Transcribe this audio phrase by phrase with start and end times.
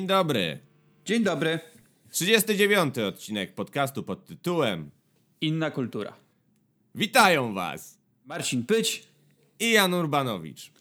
[0.00, 0.58] Dzień dobry.
[1.04, 1.58] Dzień dobry.
[2.10, 4.90] 39 odcinek podcastu pod tytułem
[5.40, 6.12] Inna kultura.
[6.94, 9.04] Witają Was Marcin Pyć.
[9.60, 10.72] i Jan Urbanowicz.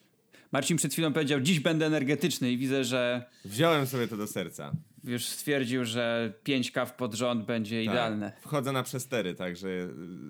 [0.52, 4.72] Marcin przed chwilą powiedział, dziś będę energetyczny i widzę, że Wziąłem sobie to do serca.
[5.04, 7.94] już stwierdził, że pięć kaw pod rząd będzie Tak.
[7.94, 8.32] idealne.
[8.42, 9.70] Wchodzę na przestery, także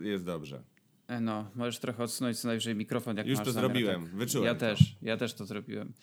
[0.01, 0.63] jest dobrze.
[1.07, 4.15] E, No, możesz trochę odsunąć co najwyżej mikrofon, jak Już masz to zamiar, zrobiłem, tak.
[4.15, 4.59] wyczułem Ja to.
[4.59, 5.93] też, ja też to zrobiłem.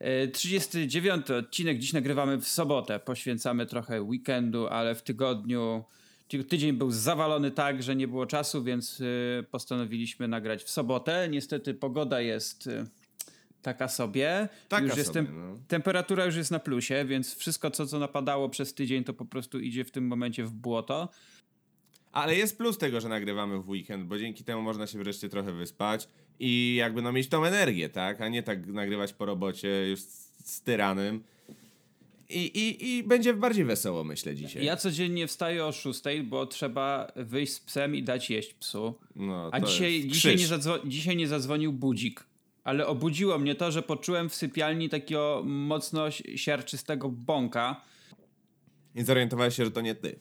[0.00, 3.00] E, 39 odcinek, dziś nagrywamy w sobotę.
[3.00, 5.84] Poświęcamy trochę weekendu, ale w tygodniu
[6.28, 11.28] ty- tydzień był zawalony tak, że nie było czasu, więc y, postanowiliśmy nagrać w sobotę.
[11.30, 12.86] Niestety pogoda jest y,
[13.62, 14.48] taka sobie.
[14.68, 15.58] Taka już sobie, jestem, no.
[15.68, 19.60] Temperatura już jest na plusie, więc wszystko, co, co napadało przez tydzień, to po prostu
[19.60, 21.08] idzie w tym momencie w błoto.
[22.12, 25.52] Ale jest plus tego, że nagrywamy w weekend, bo dzięki temu można się wreszcie trochę
[25.52, 26.08] wyspać
[26.40, 28.20] i jakby no mieć tą energię, tak?
[28.20, 31.24] A nie tak nagrywać po robocie już z z tyranym.
[32.28, 34.64] I, i, I będzie bardziej wesoło, myślę, dzisiaj.
[34.64, 38.94] Ja codziennie wstaję o 6, bo trzeba wyjść z psem i dać jeść psu.
[39.16, 42.26] No, A dzisiaj, dzisiaj, nie dzisiaj nie zadzwonił budzik.
[42.64, 47.80] Ale obudziło mnie to, że poczułem w sypialni takiego mocno si- siarczystego bąka.
[48.94, 50.18] I zorientowałeś się, że to nie ty.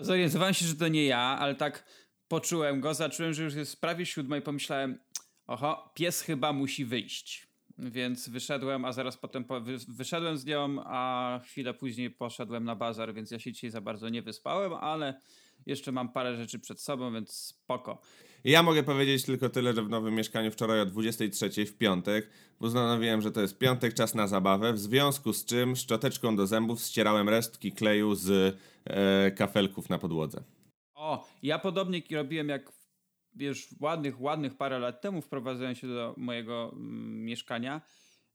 [0.00, 1.84] Zorientowałem się, że to nie ja, ale tak
[2.28, 4.98] poczułem go, zacząłem, że już jest prawie siódma i pomyślałem,
[5.46, 7.46] oho, pies chyba musi wyjść.
[7.78, 12.76] Więc wyszedłem, a zaraz potem po, wy, wyszedłem z nią, a chwilę później poszedłem na
[12.76, 15.20] bazar, więc ja się dzisiaj za bardzo nie wyspałem, ale
[15.66, 18.00] jeszcze mam parę rzeczy przed sobą, więc spoko.
[18.44, 23.22] Ja mogę powiedzieć tylko tyle, że w nowym mieszkaniu wczoraj o 23 w piątek postanowiłem,
[23.22, 27.28] że to jest piątek, czas na zabawę, w związku z czym szczoteczką do zębów ścierałem
[27.28, 30.42] resztki kleju z e, kafelków na podłodze.
[30.94, 32.72] O, ja podobnie robiłem jak
[33.36, 37.80] już ładnych, ładnych parę lat temu wprowadzałem się do mojego mm, mieszkania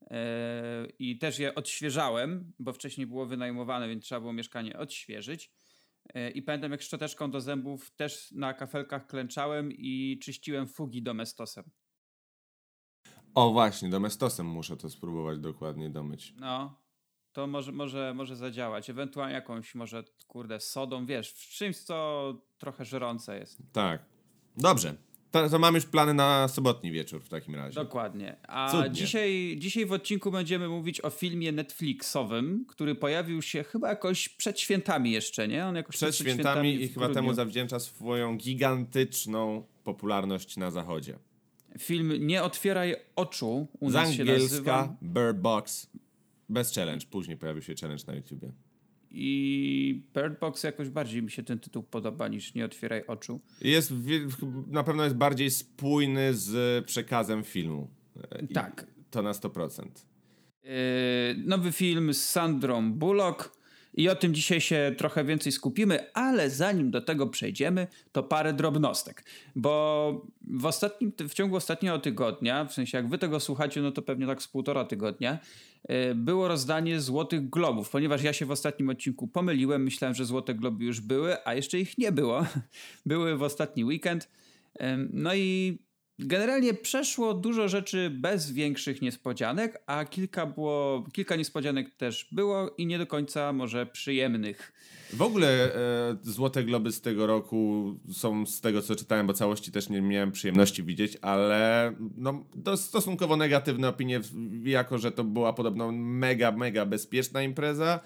[0.01, 5.51] e, i też je odświeżałem, bo wcześniej było wynajmowane, więc trzeba było mieszkanie odświeżyć.
[6.13, 11.63] E, I pamiętam jak szczoteczką do zębów też na kafelkach klęczałem i czyściłem fugi domestosem.
[13.35, 16.33] O właśnie, domestosem muszę to spróbować dokładnie domyć.
[16.37, 16.81] No,
[17.31, 18.89] to może, może, może zadziałać.
[18.89, 23.61] Ewentualnie jakąś może, kurde, sodą, wiesz, w czymś, co trochę żerące jest.
[23.73, 24.05] Tak.
[24.57, 24.95] Dobrze.
[25.31, 27.75] To, to mam już plany na sobotni wieczór w takim razie.
[27.75, 28.35] Dokładnie.
[28.47, 28.91] A Cudnie.
[28.91, 34.59] dzisiaj, dzisiaj w odcinku będziemy mówić o filmie Netflixowym, który pojawił się chyba jakoś przed
[34.59, 35.65] świętami jeszcze, nie?
[35.65, 41.19] On jakoś Przed świętami i w chyba temu zawdzięcza swoją gigantyczną popularność na zachodzie.
[41.79, 44.33] Film Nie otwieraj oczu u Z nas się nazywa.
[44.79, 45.89] angielska Bird Box.
[46.49, 47.05] Bez challenge.
[47.11, 48.51] Później pojawił się challenge na YouTubie.
[49.13, 53.39] I Bird Box jakoś bardziej mi się ten tytuł podoba niż Nie otwieraj oczu.
[53.61, 53.93] Jest,
[54.67, 57.89] na pewno jest bardziej spójny z przekazem filmu.
[58.31, 58.87] E, I Tak.
[59.11, 59.85] To na 100%.
[60.63, 60.71] Yy,
[61.45, 63.61] nowy film z Sandrą Bullock.
[63.93, 68.53] I o tym dzisiaj się trochę więcej skupimy, ale zanim do tego przejdziemy, to parę
[68.53, 69.25] drobnostek.
[69.55, 74.01] Bo w, ostatnim, w ciągu ostatniego tygodnia, w sensie jak wy tego słuchacie, no to
[74.01, 75.39] pewnie tak z półtora tygodnia,
[76.15, 77.89] było rozdanie Złotych Globów.
[77.89, 81.79] Ponieważ ja się w ostatnim odcinku pomyliłem, myślałem, że Złote Globy już były, a jeszcze
[81.79, 82.45] ich nie było.
[83.05, 84.29] były w ostatni weekend.
[85.09, 85.79] No i
[86.25, 92.85] Generalnie przeszło dużo rzeczy bez większych niespodzianek, a kilka było, kilka niespodzianek też było i
[92.85, 94.73] nie do końca może przyjemnych.
[95.13, 99.71] W ogóle e, Złote Globy z tego roku są z tego, co czytałem, bo całości
[99.71, 104.21] też nie miałem przyjemności widzieć, ale no, to stosunkowo negatywne opinie,
[104.63, 107.99] jako że to była podobno mega, mega bezpieczna impreza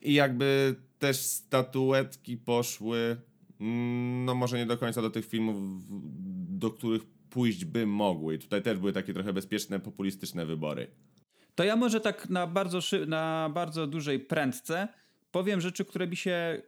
[0.00, 3.16] i jakby też statuetki poszły,
[3.60, 5.56] mm, no może nie do końca do tych filmów,
[6.48, 7.02] do których
[7.32, 8.34] pójść by mogły.
[8.34, 10.90] I tutaj też były takie trochę bezpieczne, populistyczne wybory.
[11.54, 14.88] To ja może tak na bardzo, szy- na bardzo dużej prędce
[15.30, 16.62] powiem rzeczy, które mi się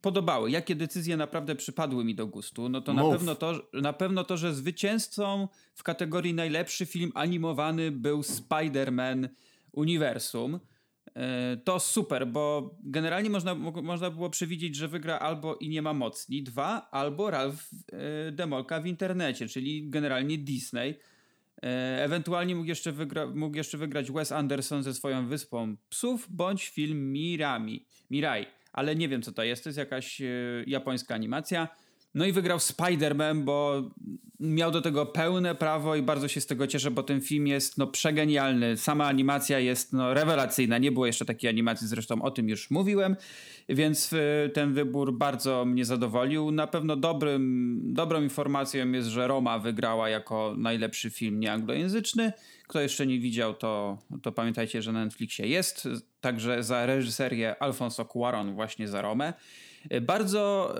[0.00, 0.50] podobały.
[0.50, 2.68] Jakie decyzje naprawdę przypadły mi do gustu?
[2.68, 7.90] No to na pewno to, na pewno to, że zwycięzcą w kategorii najlepszy film animowany
[7.90, 9.28] był Spider-Man
[9.72, 10.60] Uniwersum.
[11.18, 15.82] E, To super, bo generalnie można, mo- można było przewidzieć, że wygra albo i nie
[15.82, 17.70] ma mocni, dwa, albo Ralph
[18.28, 20.94] e, Demolka w internecie, czyli generalnie Disney.
[21.62, 26.68] E, Ewentualnie mógł jeszcze, wygra- mógł jeszcze wygrać Wes Anderson ze swoją Wyspą Psów, bądź
[26.68, 30.22] film Mirami, Mirai, ale nie wiem co to jest, to jest jakaś
[30.66, 31.68] japońska animacja.
[32.14, 33.82] No i wygrał Spider-Man, bo
[34.40, 37.78] miał do tego pełne prawo i bardzo się z tego cieszę, bo ten film jest
[37.78, 38.76] no przegenialny.
[38.76, 40.78] Sama animacja jest no rewelacyjna.
[40.78, 43.16] Nie było jeszcze takiej animacji, zresztą o tym już mówiłem,
[43.68, 46.50] więc y, ten wybór bardzo mnie zadowolił.
[46.50, 52.32] Na pewno dobrym, dobrą informacją jest, że Roma wygrała jako najlepszy film nieanglojęzyczny,
[52.68, 55.88] Kto jeszcze nie widział, to, to pamiętajcie, że na Netflixie jest.
[56.20, 59.32] Także za reżyserię Alfonso Cuaron właśnie za Romę.
[60.02, 60.74] Bardzo,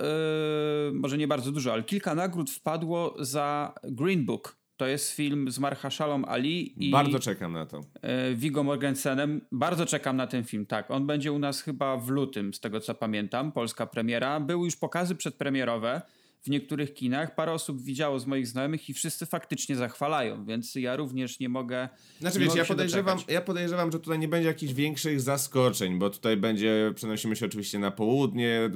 [0.85, 4.59] yy, może nie bardzo dużo, ale kilka nagród wpadło za Green Book.
[4.77, 7.81] To jest film z Marhashalom Ali i Bardzo czekam na to.
[8.03, 9.41] Yy, Viggo Morgensenem.
[9.51, 10.91] Bardzo czekam na ten film, tak.
[10.91, 14.39] On będzie u nas chyba w lutym, z tego co pamiętam, polska premiera.
[14.39, 16.01] Były już pokazy przedpremierowe
[16.41, 17.35] w niektórych kinach.
[17.35, 21.89] Parę osób widziało z moich znajomych i wszyscy faktycznie zachwalają, więc ja również nie mogę.
[22.19, 23.33] Znaczy nie mogę ja podejrzewam, doczekać.
[23.33, 27.79] ja podejrzewam, że tutaj nie będzie jakichś większych zaskoczeń, bo tutaj będzie, przenosimy się oczywiście
[27.79, 28.71] na południe,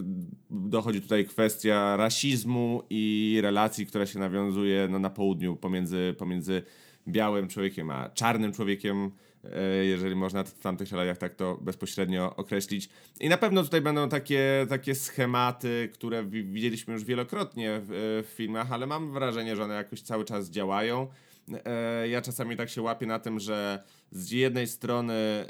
[0.49, 6.63] dochodzi tutaj kwestia rasizmu i relacji, która się nawiązuje no, na południu pomiędzy, pomiędzy
[7.07, 9.11] białym człowiekiem a czarnym człowiekiem,
[9.83, 12.89] jeżeli można w tamtych realiach tak to bezpośrednio określić.
[13.19, 18.23] I na pewno tutaj będą takie, takie schematy, które wi- widzieliśmy już wielokrotnie w, e,
[18.23, 21.07] w filmach, ale mam wrażenie, że one jakoś cały czas działają.
[21.65, 25.45] E, Ja czasami tak się łapię na tym, że z jednej strony e,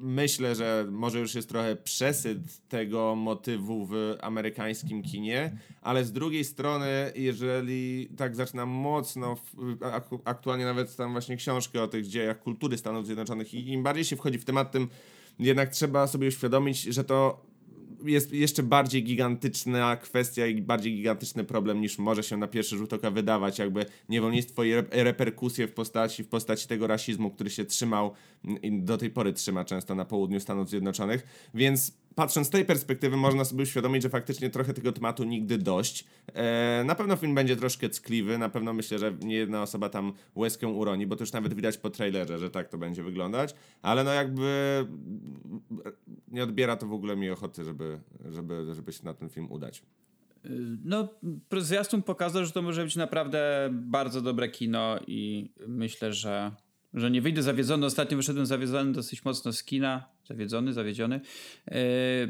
[0.00, 6.44] myślę, że może już jest trochę przesyt tego motywu w amerykańskim kinie, ale z drugiej
[6.44, 9.36] strony, jeżeli tak zaczynam mocno,
[10.24, 14.16] aktualnie nawet tam właśnie książkę o tych dziejach kultury Stanów Zjednoczonych i im bardziej się
[14.16, 14.88] wchodzi w temat, tym
[15.38, 17.46] jednak trzeba sobie uświadomić, że to
[18.04, 22.92] jest jeszcze bardziej gigantyczna kwestia i bardziej gigantyczny problem niż może się na pierwszy rzut
[22.92, 23.58] oka wydawać.
[23.58, 28.12] Jakby niewolnictwo i re- reperkusje w postaci, w postaci tego rasizmu, który się trzymał
[28.62, 31.48] i do tej pory trzyma często na południu Stanów Zjednoczonych.
[31.54, 36.04] Więc patrząc z tej perspektywy można sobie uświadomić, że faktycznie trochę tego tematu nigdy dość.
[36.34, 40.12] E, na pewno film będzie troszkę ckliwy, na pewno myślę, że nie jedna osoba tam
[40.34, 44.04] łezkę uroni, bo to już nawet widać po trailerze, że tak to będzie wyglądać, ale
[44.04, 44.86] no jakby
[46.28, 48.00] nie odbiera to w ogóle mi ochoty, żeby,
[48.30, 49.82] żeby, żeby się na ten film udać.
[50.84, 51.08] No,
[51.58, 56.52] zwiastun pokazał, że to może być naprawdę bardzo dobre kino i myślę, że,
[56.94, 57.86] że nie wyjdę zawiedzony.
[57.86, 60.08] Ostatnio wyszedłem zawiedzony dosyć mocno z kina.
[60.28, 61.20] Zawiedzony, zawiedziony.
[61.66, 61.74] Yy,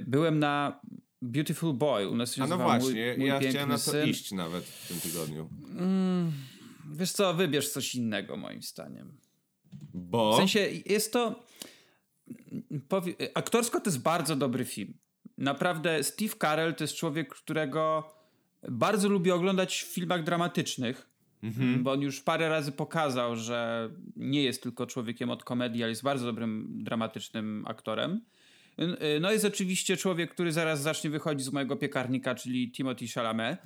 [0.07, 0.81] Byłem na
[1.23, 2.09] Beautiful Boy.
[2.09, 4.09] U nas się A no nazywa mój, właśnie, mój ja chciałem na to syn.
[4.09, 5.49] iść nawet w tym tygodniu.
[6.93, 9.19] Wiesz co, wybierz coś innego moim zdaniem.
[9.95, 10.33] Bo...
[10.33, 11.45] W sensie jest to.
[12.89, 14.95] Powie, aktorsko to jest bardzo dobry film.
[15.39, 18.11] Naprawdę, Steve Carell to jest człowiek, którego
[18.69, 21.09] bardzo lubię oglądać w filmach dramatycznych,
[21.83, 26.03] bo on już parę razy pokazał, że nie jest tylko człowiekiem od komedii, ale jest
[26.03, 28.21] bardzo dobrym dramatycznym aktorem.
[29.21, 33.59] No jest oczywiście człowiek, który zaraz zacznie wychodzić z mojego piekarnika, czyli Timothy Chalamet.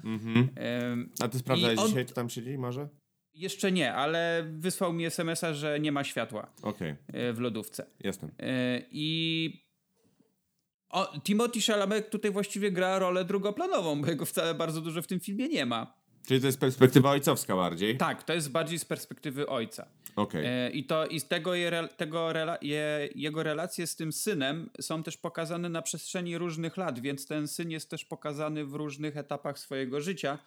[0.57, 2.89] Em, A ty sprawdzałeś on- dzisiaj, kto tam siedzi może?
[3.35, 6.53] Jeszcze nie, ale wysłał mi SMS-a, że nie ma światła
[7.07, 7.87] e, w lodówce.
[8.05, 8.31] jestem.
[8.39, 9.67] E, I
[10.89, 15.21] o, Timothy Chalamet tutaj właściwie gra rolę drugoplanową, bo jego wcale bardzo dużo w tym
[15.21, 16.02] filmie nie ma.
[16.27, 17.97] Czyli to jest perspektywa ojcowska bardziej?
[17.97, 19.87] Tak, to jest bardziej z perspektywy ojca.
[20.17, 20.47] Okej.
[20.47, 24.71] E, I to i z tego, je, tego rela, je, jego relacje z tym synem
[24.81, 29.17] są też pokazane na przestrzeni różnych lat, więc ten syn jest też pokazany w różnych
[29.17, 30.39] etapach swojego życia.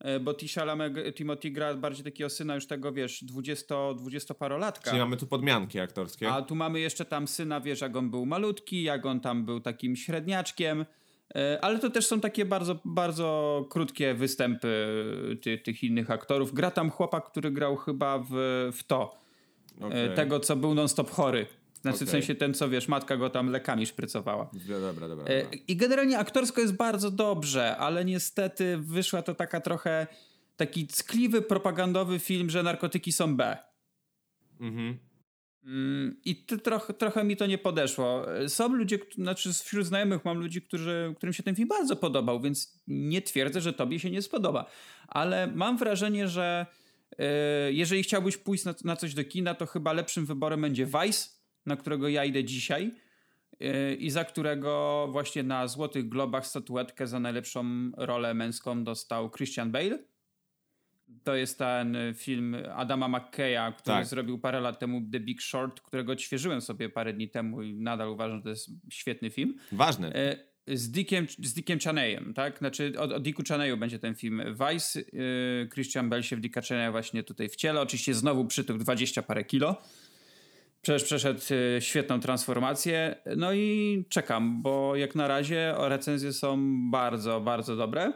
[0.00, 0.46] E, Bo T.
[0.48, 4.84] Chalamet, Timothy gra bardziej takiego syna już tego, wiesz, 20, 20-parolatka.
[4.84, 6.32] Czyli mamy tu podmianki aktorskie.
[6.32, 9.60] A tu mamy jeszcze tam syna, wiesz, jak on był malutki, jak on tam był
[9.60, 10.84] takim średniaczkiem.
[11.34, 14.94] E, Ale to też są takie bardzo, bardzo krótkie występy
[15.42, 16.54] ty, tych innych aktorów.
[16.54, 18.28] Gra tam chłopak, który grał chyba w,
[18.72, 19.14] w to.
[19.80, 20.14] E, Okej.
[20.14, 21.46] Tego, co był non-stop chory.
[21.82, 22.12] Znaczy w Okej.
[22.12, 24.50] sensie ten, co wiesz, matka go tam lekami szprycowała.
[24.52, 25.34] Dobra, dobra, dobra.
[25.34, 30.06] E, I generalnie aktorsko jest bardzo dobrze, ale niestety wyszła to taka trochę
[30.56, 33.56] taki ckliwy, propagandowy film, że narkotyki są B.
[34.60, 34.98] Mhm.
[35.64, 38.26] Mm, I to trochę, trochę mi to nie podeszło.
[38.48, 42.82] Są ludzie, znaczy wśród znajomych mam ludzi, którzy, którym się ten film bardzo podobał, więc
[42.86, 44.70] nie twierdzę, że tobie się nie spodoba.
[45.08, 46.66] Ale mam wrażenie, że
[47.18, 51.28] e, jeżeli chciałbyś pójść na, na coś do kina, to chyba lepszym wyborem będzie Vice,
[51.66, 52.94] na którego ja idę dzisiaj
[53.60, 59.70] e, i za którego właśnie na Złotych Globach statuetkę za najlepszą rolę męską dostał Christian
[59.70, 59.98] Bale.
[61.24, 64.06] To jest ten y, film Adama McKeya, który Tak.
[64.06, 68.08] zrobił parę lat temu The Big Short, którego odświeżyłem sobie parę dni temu i nadal
[68.08, 69.54] uważam, że to jest świetny film.
[69.72, 70.14] Ważne.
[70.14, 72.58] E, Z Dickiem, z Dickiem Chaneyem, tak?
[72.58, 74.42] Znaczy o, o Dicku Chaneyu będzie ten film.
[74.70, 77.80] Vice, y, Christian Bell się w Dicka Chaneya właśnie tutaj wciela.
[77.80, 79.82] Oczywiście znowu przytył 20 parę kilo.
[80.82, 83.16] Przecież przeszedł y, świetną transformację.
[83.36, 86.58] No i czekam, bo jak na razie recenzje są
[86.90, 88.12] bardzo, bardzo dobre.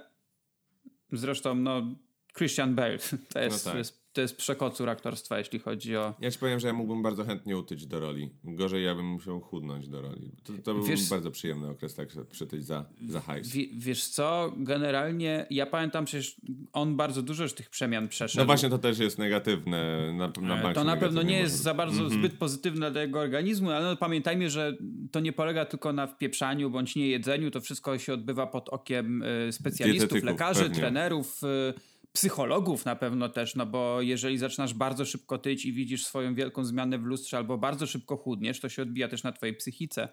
[1.12, 1.94] Zresztą, no,
[2.38, 2.98] Christian Bale
[3.34, 3.72] to jest, tak.
[3.72, 6.14] to jest to jest przekocur aktorstwa, jeśli chodzi o...
[6.20, 8.30] Ja ci powiem, że ja mógłbym bardzo chętnie utyć do roli.
[8.44, 10.32] Gorzej ja bym musiał chudnąć do roli.
[10.44, 13.48] To, to był Wiesz- bardzo przyjemny okres, tak przytyć za, za hajs.
[13.52, 16.36] Wie, wiesz co, generalnie ja pamiętam przecież
[16.72, 18.38] on bardzo dużo już tych przemian przeszedł.
[18.42, 20.12] No właśnie to też jest negatywne.
[20.12, 22.20] Na, na E, To na pewno nie jest za bardzo Mhm.
[22.20, 24.76] zbyt pozytywne dla jego organizmu, ale no, pamiętajmy, że
[25.12, 29.22] to nie polega tylko na wpieprzaniu bądź nie jedzeniu, to wszystko się odbywa pod okiem
[29.22, 30.76] e, specjalistów, Dietetyków, lekarzy, pewnie.
[30.76, 36.06] trenerów, e, psychologów na pewno też, no bo jeżeli zaczynasz bardzo szybko tyć i widzisz
[36.06, 39.56] swoją wielką zmianę w lustrze albo bardzo szybko chudniesz, to się odbija też na twojej
[39.56, 40.08] psychice.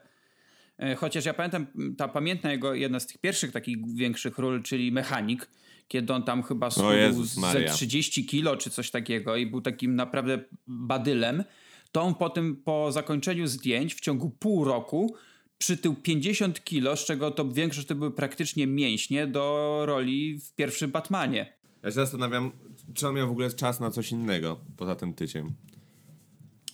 [0.77, 4.91] E, Chociaż ja pamiętam, ta pamiętna jego jedna z tych pierwszych takich większych ról, czyli
[4.91, 5.50] mechanik,
[5.88, 7.74] kiedy on tam chyba schudł ze Maria.
[7.74, 11.44] 30 kilo czy coś takiego i był takim naprawdę badylem,
[11.91, 15.15] to on potem po zakończeniu zdjęć w ciągu pół roku
[15.58, 20.91] przytył 50 kilo, z czego to większość to były praktycznie mięśnie do roli w pierwszym
[20.91, 21.59] Batmanie.
[21.84, 22.52] Ja się zastanawiam,
[22.94, 25.54] czy on miał w ogóle czas na coś innego poza tym tyciem.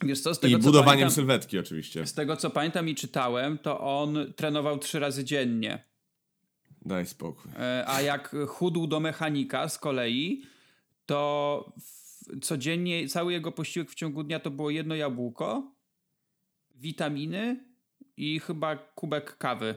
[0.03, 2.07] Wiesz co, z I tego, co budowaniem pamiętam, sylwetki oczywiście.
[2.07, 5.83] z tego co pamiętam i czytałem, to on trenował trzy razy dziennie.
[6.81, 7.51] Daj spokój.
[7.59, 10.43] E, A jak chudł do mechanika z kolei,
[11.05, 11.73] to
[12.41, 15.75] codziennie cały jego posiłek w ciągu dnia to było jedno jabłko,
[16.75, 17.65] witaminy
[18.17, 19.75] i chyba kubek kawy.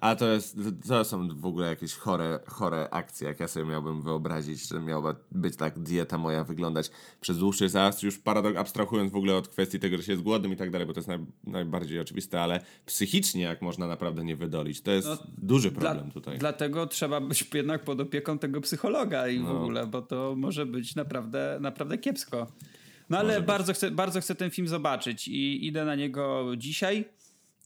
[0.00, 4.02] A to jest, to są w ogóle jakieś chore, chore akcje, jak ja sobie miałbym
[4.02, 6.90] wyobrazić, że miała być tak dieta moja wyglądać
[7.20, 10.52] przez dłuższy czas, już paradok abstrahując w ogóle od kwestii tego, że się jest głodnym
[10.52, 14.36] i tak dalej, bo to jest naj, najbardziej oczywiste, ale psychicznie jak można naprawdę nie
[14.36, 16.38] wydolić, to jest No, duży Dla- problem tutaj.
[16.38, 19.62] Dlatego trzeba być jednak pod opieką tego psychologa i w No.
[19.62, 22.46] ogóle, bo to może być naprawdę, naprawdę kiepsko.
[23.10, 27.04] No ale bardzo chcę, bardzo chcę ten film zobaczyć i idę na niego dzisiaj,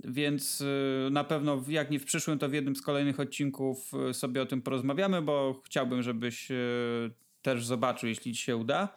[0.04, 4.14] więc y, na pewno jak nie w przyszłym, to w jednym z kolejnych odcinków y,
[4.14, 7.10] sobie o tym porozmawiamy, bo chciałbym, żebyś y,
[7.42, 8.88] też zobaczył, jeśli ci się uda.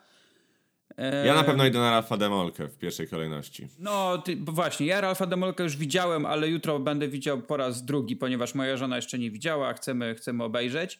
[1.25, 3.68] Ja na pewno idę na Ralfa Demolkę w pierwszej kolejności.
[3.80, 7.86] No ty, bo właśnie, ja Ralfa Demolka już widziałem, ale jutro będę widział po raz
[7.86, 11.00] drugi, ponieważ moja żona jeszcze nie widziała, a chcemy, chcemy obejrzeć.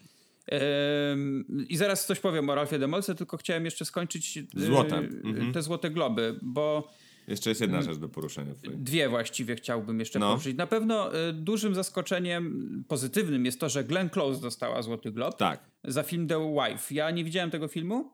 [1.70, 4.98] I zaraz coś powiem o Ralfie Demolce, tylko chciałem jeszcze skończyć Złote.
[4.98, 5.54] Mhm.
[5.54, 6.92] te złote globy, bo
[7.28, 8.78] Jeszcze jest jedna rzecz do poruszenia tutaj.
[8.78, 10.30] dwie właściwie chciałbym jeszcze No.
[10.30, 10.58] poruszyć.
[10.58, 15.60] Na pewno y, dużym zaskoczeniem pozytywnym jest to, że Glenn Close dostała Złoty Glob Tak.
[15.84, 16.96] za film The Wife.
[16.96, 18.12] Ja nie widziałem tego filmu,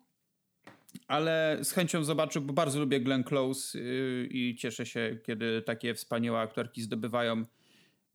[1.08, 5.94] ale z chęcią zobaczę, bo bardzo lubię Glenn Close yy, i cieszę się, kiedy takie
[5.94, 7.46] wspaniałe aktorki zdobywają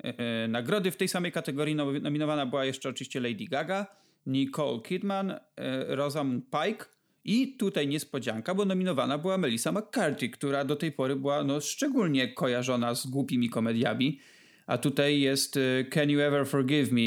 [0.05, 0.13] yy,
[0.49, 0.91] nagrody.
[0.91, 3.87] W tej samej kategorii nom- nominowana była jeszcze oczywiście Lady Gaga,
[4.27, 6.85] Nicole Kidman, yy, Rosamund Pike
[7.29, 12.29] i tutaj niespodzianka, bo nominowana była Melissa McCarthy, która do tej pory była no, szczególnie
[12.29, 14.21] kojarzona z głupimi komediami,
[14.67, 17.01] a tutaj jest yy, Can You Ever Forgive Me?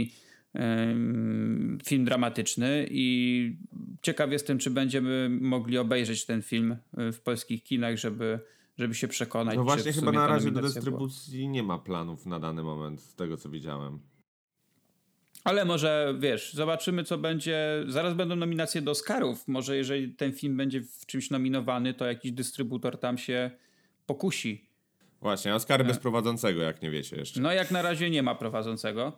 [1.86, 3.56] Film dramatyczny i
[4.02, 8.40] ciekaw jestem, czy będziemy mogli obejrzeć ten film y, w polskich kinach, żeby,
[8.78, 9.56] żeby się przekonać.
[9.56, 10.74] No właśnie chyba na razie do była.
[10.74, 14.00] dystrybucji nie ma planów na dany moment, z tego co widziałem.
[15.44, 17.84] Ale może wiesz, zobaczymy, co będzie.
[17.88, 19.48] Zaraz będą nominacje do Oscarów.
[19.48, 23.52] Może jeżeli ten film będzie w czymś nominowany, to jakiś dystrybutor tam się
[24.06, 24.66] pokusi.
[25.22, 27.42] Właśnie, Oscary bez prowadzącego, jak nie wiecie jeszcze.
[27.42, 29.14] No jak na razie nie ma prowadzącego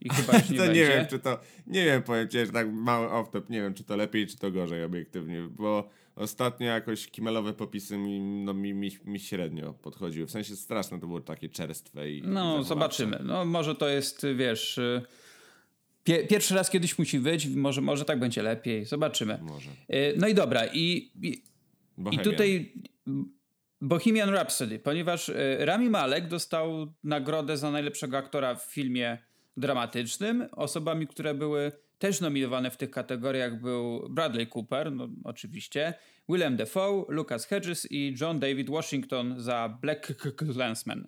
[0.00, 0.80] i chyba już nie to będzie.
[0.80, 1.38] nie wiem, czy to.
[1.66, 4.50] Nie wiem, powiem ci, że tak mały off-top, nie wiem, czy to lepiej, czy to
[4.50, 10.26] gorzej obiektywnie, bo ostatnio jakoś kimelowe popisy mi, no, mi, mi, mi średnio podchodziły.
[10.26, 12.18] W sensie straszne to było takie czerstwe i.
[12.18, 12.68] i No, zachowawcze.
[12.68, 13.18] zobaczymy.
[13.28, 14.78] No, może to jest, wiesz.
[14.78, 15.02] y,
[16.28, 18.84] pierwszy raz kiedyś musi być, może, może tak będzie lepiej.
[18.84, 19.38] Zobaczymy.
[19.42, 19.70] Może.
[19.70, 21.10] Y, No i dobra, i,
[22.12, 22.72] i, tutaj
[23.80, 29.18] Bohemian Rhapsody, ponieważ y, Rami Malek dostał nagrodę za najlepszego aktora w filmie
[29.56, 30.48] dramatycznym.
[30.52, 35.94] Osobami, które były też nominowane w tych kategoriach był Bradley Cooper, no, oczywiście,
[36.28, 40.14] Willem Dafoe, Lucas Hedges i John David Washington za Black
[40.54, 41.06] Clansman.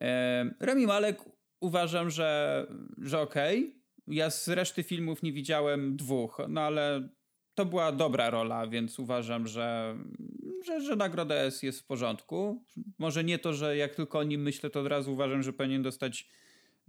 [0.00, 1.18] E, Rami Malek
[1.60, 2.66] uważam, że,
[2.98, 3.83] że okej.
[4.06, 7.08] Ja z reszty filmów nie widziałem dwóch, no ale
[7.54, 9.96] to była dobra rola, więc uważam, że,
[10.66, 12.64] że, że nagroda jest, jest w porządku.
[12.98, 15.82] Może nie to, że jak tylko o nim myślę, to od razu uważam, że powinien
[15.82, 16.28] dostać,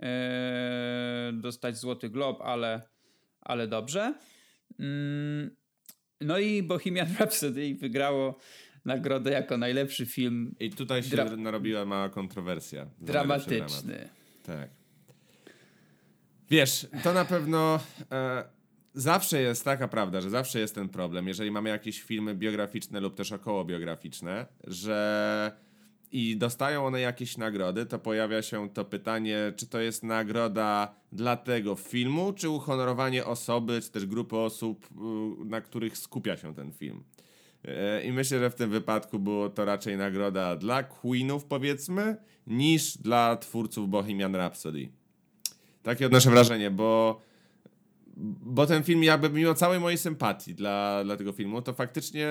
[0.01, 2.81] e, dostać Złoty Glob, ale,
[3.41, 4.13] ale dobrze.
[4.79, 5.55] Mm,
[6.21, 8.39] no i Bohemian Rhapsody wygrało
[8.85, 12.85] nagrodę jako najlepszy film I tutaj się Dra- narobiła mała kontrowersja.
[13.01, 14.09] dramatyczny.
[14.43, 14.69] Tak.
[16.49, 17.79] Wiesz, to na pewno
[18.11, 18.43] e,
[18.93, 23.15] zawsze jest taka prawda, że zawsze jest ten problem, jeżeli mamy jakieś filmy biograficzne lub
[23.15, 25.51] też okołobiograficzne, że
[26.11, 31.37] i dostają one jakieś nagrody, to pojawia się to pytanie, czy to jest nagroda dla
[31.37, 36.71] tego filmu, czy uhonorowanie osoby, czy też grupy osób, y, na których skupia się ten
[36.71, 37.03] film.
[37.65, 42.97] E, I myślę, że w tym wypadku było to raczej nagroda dla Queenów, powiedzmy, niż
[42.97, 44.89] dla twórców Bohemian Rhapsody.
[45.85, 47.21] Takie odnoszę wrażenie, bo,
[48.45, 52.27] bo ten film, jakby mimo całej mojej sympatii dla, dla tego filmu, to faktycznie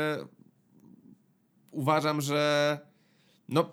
[1.71, 2.79] uważam, że
[3.49, 3.71] no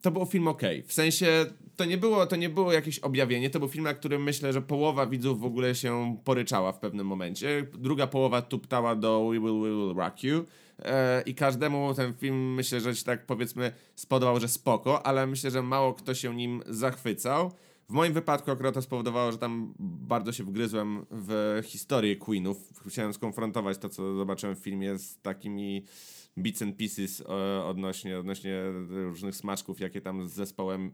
[0.00, 0.62] to był film ok.
[0.86, 1.46] W sensie
[1.76, 4.62] to nie było, to nie było jakieś objawienie, to był film, na którym myślę, że
[4.62, 7.66] połowa widzów w ogóle się poryczała w pewnym momencie.
[7.78, 10.44] Druga połowa tuptała do We Will, We Will Rock You.
[10.78, 15.50] E, I każdemu ten film myślę, że się tak powiedzmy spodobał, że spoko, ale myślę,
[15.50, 17.52] że mało kto się nim zachwycał.
[17.88, 22.82] W moim wypadku akurat to spowodowało, że tam bardzo się wgryzłem w historię Queenów.
[22.88, 25.84] Chciałem skonfrontować to, co zobaczyłem w filmie z takimi
[26.38, 27.20] bits and pieces
[27.64, 30.92] odnośnie, odnośnie różnych smaczków, jakie tam z zespołem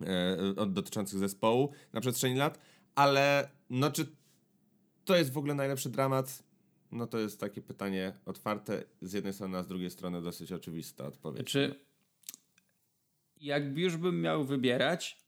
[0.00, 2.58] e, dotyczących zespołu na przestrzeni lat,
[2.94, 4.16] ale no czy
[5.04, 6.42] to jest w ogóle najlepszy dramat?
[6.92, 11.06] No to jest takie pytanie otwarte z jednej strony, a z drugiej strony dosyć oczywista
[11.06, 11.46] odpowiedź.
[11.46, 11.74] Czy
[13.40, 15.27] jakby już bym miał wybierać,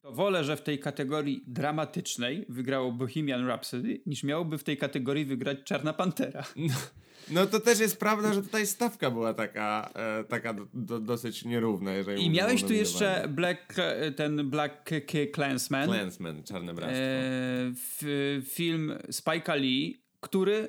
[0.00, 5.24] to wolę, że w tej kategorii dramatycznej wygrało Bohemian Rhapsody, niż miałoby w tej kategorii
[5.24, 6.44] wygrać Czarna Pantera.
[6.56, 6.74] No,
[7.30, 11.44] no to też jest prawda, że tutaj stawka była taka, e, taka do, do, dosyć
[11.44, 11.94] nierówna.
[11.94, 13.74] Jeżeli I miałeś tu jeszcze Black,
[14.16, 14.90] ten Black
[15.34, 15.88] Clansman.
[15.88, 17.00] Clansman, Czarne Bractwo.
[17.00, 20.68] E, film Spike'a Lee, który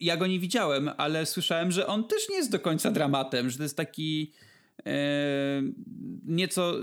[0.00, 3.56] ja go nie widziałem, ale słyszałem, że on też nie jest do końca dramatem, że
[3.56, 4.32] to jest taki
[4.86, 5.62] e,
[6.24, 6.74] nieco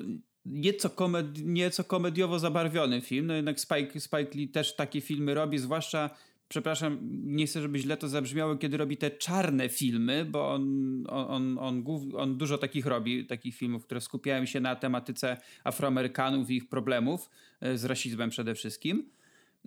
[0.45, 3.27] nieco, komed, nieco komediowo zabarwiony film.
[3.27, 6.09] No jednak Spike, Spike Lee też takie filmy robi, zwłaszcza
[6.47, 11.57] przepraszam, nie chcę, żeby źle to zabrzmiało, kiedy robi te czarne filmy, bo on, on,
[11.59, 11.83] on,
[12.17, 17.29] on, dużo takich robi, takich filmów, które skupiają się na tematyce Afroamerykanów i ich problemów,
[17.61, 19.09] e, z rasizmem przede wszystkim.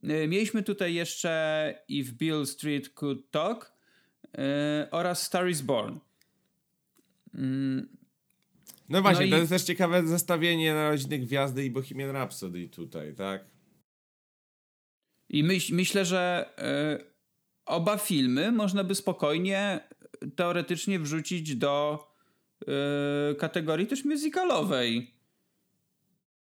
[0.02, 3.72] E, mieliśmy tutaj jeszcze If Bill Street Could Talk
[4.38, 5.98] e, oraz Star is Born.
[8.88, 9.40] No właśnie, no to i...
[9.40, 13.44] jest też ciekawe zestawienie Narodziny Gwiazdy i Bohemian Rhapsody tutaj, tak?
[15.28, 16.50] I myśl, myślę, że
[17.00, 17.04] y,
[17.66, 19.80] oba filmy można by spokojnie
[20.36, 22.06] teoretycznie wrzucić do
[23.32, 25.14] y, kategorii też musicalowej.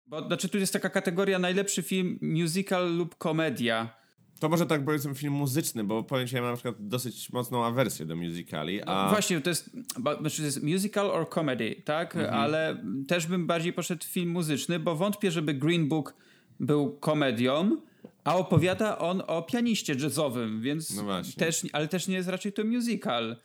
[0.06, 3.99] Bo znaczy tu jest taka kategoria najlepszy film musical lub komedia.
[4.40, 7.66] To może tak powiedzmy film muzyczny, bo powiem ci, ja mam na przykład dosyć mocną
[7.66, 8.82] awersję do musicali.
[8.82, 9.04] A...
[9.04, 9.70] No właśnie, to jest,
[10.04, 12.16] to jest musical or comedy, tak?
[12.16, 12.34] Mhm.
[12.34, 16.16] Ale też bym bardziej poszedł w film muzyczny, bo wątpię, żeby Green Book
[16.60, 17.78] był komedią,
[18.24, 22.64] a opowiada on o pianiście jazzowym, więc no też, ale też nie jest raczej to
[22.64, 23.36] musical.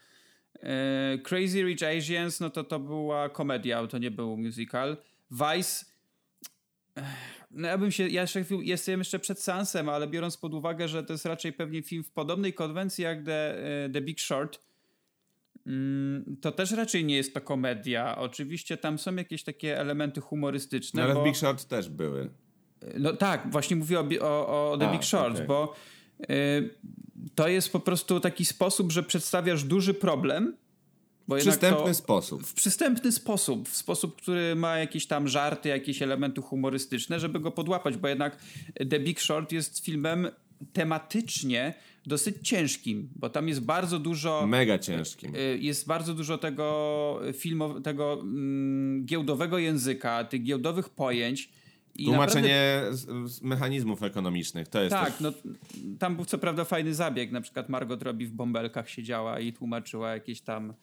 [0.59, 4.97] E, Crazy Rich Asians, no to to była komedia, to nie był musical.
[5.31, 5.85] Vice,
[7.55, 11.03] no ja bym się, ja jeszcze, jestem jeszcze przed seansem, ale biorąc pod uwagę, że
[11.03, 14.59] to jest raczej pewnie film w podobnej konwencji jak The, e, The Big Short,
[15.67, 18.17] mm, to też raczej nie jest to komedia.
[18.17, 21.01] Oczywiście tam są jakieś takie elementy humorystyczne.
[21.01, 21.21] No ale bo...
[21.21, 22.29] w Big Short też były.
[22.99, 25.47] No tak, właśnie mówię o, o, o The A, Big Short, okay.
[25.47, 25.75] bo
[26.29, 26.69] y,
[27.35, 30.57] to jest po prostu taki sposób, że przedstawiasz duży problem.
[31.27, 32.43] W przystępny sposób.
[32.43, 37.51] W przystępny sposób, w sposób, który ma jakieś tam żarty, jakieś elementy humorystyczne, żeby go
[37.51, 38.37] podłapać, bo jednak
[38.89, 40.27] The Big Short jest filmem
[40.73, 41.73] tematycznie
[42.05, 44.47] dosyć ciężkim, bo tam jest bardzo dużo.
[44.47, 45.35] Mega ciężkim.
[45.35, 51.49] Y, jest bardzo dużo tego filmu, tego mm, giełdowego języka, tych giełdowych pojęć
[51.95, 53.37] i Tłumaczenie naprawdę...
[53.41, 55.21] mechanizmów ekonomicznych, to jest Tak, też...
[55.21, 55.33] no
[55.99, 60.13] tam był co prawda fajny zabieg, na przykład Margot Robbie w bąbelkach siedziała i tłumaczyła
[60.13, 60.73] jakieś tam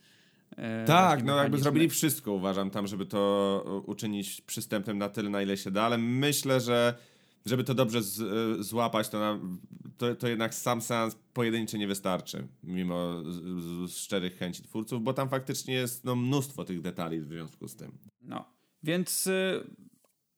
[0.87, 5.57] Tak, no jakby zrobili wszystko uważam tam, żeby to uczynić przystępnym na tyle, na ile
[5.57, 6.95] się da, ale myślę, że
[7.47, 9.41] żeby to dobrze z, e, złapać, to, na,
[9.99, 15.13] to, to, jednak sam seans pojedynczy nie wystarczy, mimo z, z szczerych chęci twórców, bo
[15.13, 17.99] tam faktycznie jest no, mnóstwo tych detali w związku z tym.
[18.23, 18.45] No,
[18.83, 19.27] więc...
[19.27, 19.93] Y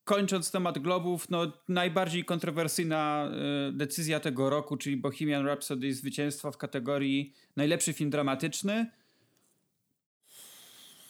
[0.05, 3.31] kończąc temat globów, no najbardziej kontrowersyjna
[3.69, 8.91] y, decyzja tego roku, czyli Bohemian Rhapsody zwycięstwo w kategorii najlepszy film dramatyczny.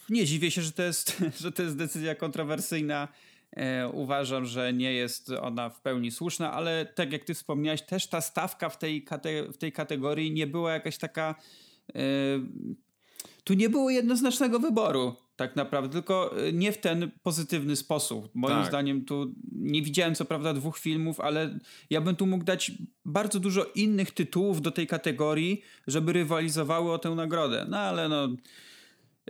[0.09, 3.07] Nie dziwię się, że to jest, że to jest decyzja kontrowersyjna.
[3.51, 8.07] E, uważam, że nie jest ona w pełni słuszna, ale tak jak ty wspomniałeś, też
[8.07, 11.35] ta stawka w tej, kate w tej kategorii nie była jakaś taka.
[11.95, 12.01] E,
[13.43, 18.29] tu nie było jednoznacznego wyboru tak naprawdę, tylko y, nie w ten pozytywny sposób.
[18.33, 18.67] Moim tak.
[18.67, 22.71] zdaniem tu nie widziałem co prawda dwóch filmów, ale ja bym tu mógł dać
[23.05, 27.65] bardzo dużo innych tytułów do tej kategorii, żeby rywalizowały o tę nagrodę.
[27.69, 28.27] No ale no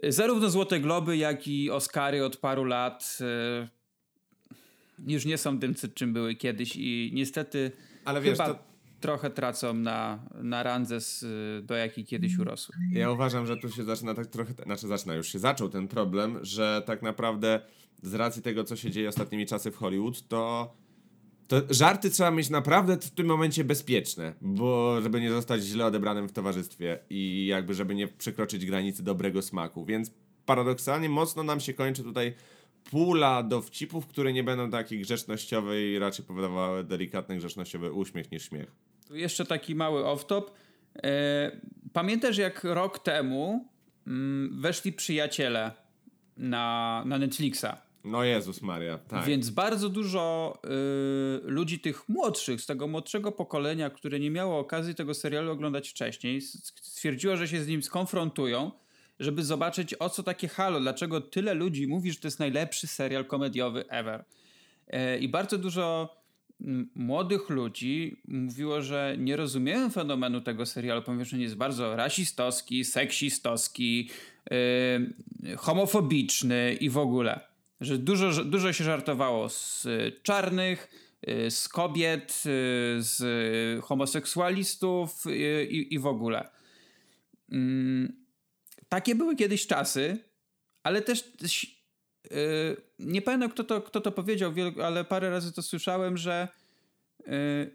[0.03, 3.67] zarówno Złote Globy, jak i Oscary od paru lat y,
[5.07, 7.71] już nie są tym, czym były kiedyś i niestety
[8.05, 8.53] ale wiesz, chyba...
[8.53, 8.59] to
[8.99, 11.25] trochę tracą na, na randze, z,
[11.65, 12.75] do jakiej kiedyś urosły.
[12.91, 16.39] Ja uważam, że tu się zaczyna tak trochę, znaczy zaczyna, już się zaczął ten problem,
[16.41, 17.59] że tak naprawdę
[18.01, 20.73] z racji tego, co się dzieje ostatnimi czasy w Hollywood, to
[21.47, 26.27] to żarty trzeba mieć naprawdę w tym momencie bezpieczne, bo żeby nie zostać źle odebranym
[26.27, 30.11] w towarzystwie i jakby żeby nie przekroczyć granicy dobrego smaku, więc
[30.45, 32.33] paradoksalnie mocno nam się kończy tutaj
[32.83, 38.71] pula dowcipów, które nie będą takie grzecznościowe i raczej powodowały delikatny grzecznościowy uśmiech niż śmiech.
[39.07, 40.43] Tu jeszcze taki mały off-top.
[41.03, 41.51] E,
[41.93, 43.67] pamiętasz jak rok temu
[44.07, 45.71] mm, weszli przyjaciele
[46.37, 47.84] na, na Netflixa?
[48.05, 49.25] No Jezus Maria, tak.
[49.25, 54.95] Więc bardzo dużo y, ludzi tych młodszych, z tego młodszego pokolenia, które nie miało okazji
[54.95, 58.71] tego serialu oglądać wcześniej, stwierdziło, że się z nim skonfrontują,
[59.19, 63.25] żeby zobaczyć o co takie halo, dlaczego tyle ludzi mówi, że to jest najlepszy serial
[63.25, 64.25] komediowy ever.
[64.87, 66.15] Y, I bardzo dużo
[66.95, 74.09] młodych ludzi mówiło, że nie rozumieją fenomenu tego serialu, ponieważ on jest bardzo rasistowski, seksistowski,
[74.51, 79.87] yy, homofobiczny i w ogóle że dużo, dużo się żartowało z
[80.23, 80.89] czarnych,
[81.29, 83.23] y, z kobiet, y, z
[83.83, 86.49] homoseksualistów y, i, i w ogóle.
[87.51, 88.25] Mm,
[88.89, 90.17] takie były kiedyś czasy,
[90.83, 91.31] ale też
[92.99, 96.47] nie pamiętam kto to, kto to powiedział, ale parę razy to słyszałem, że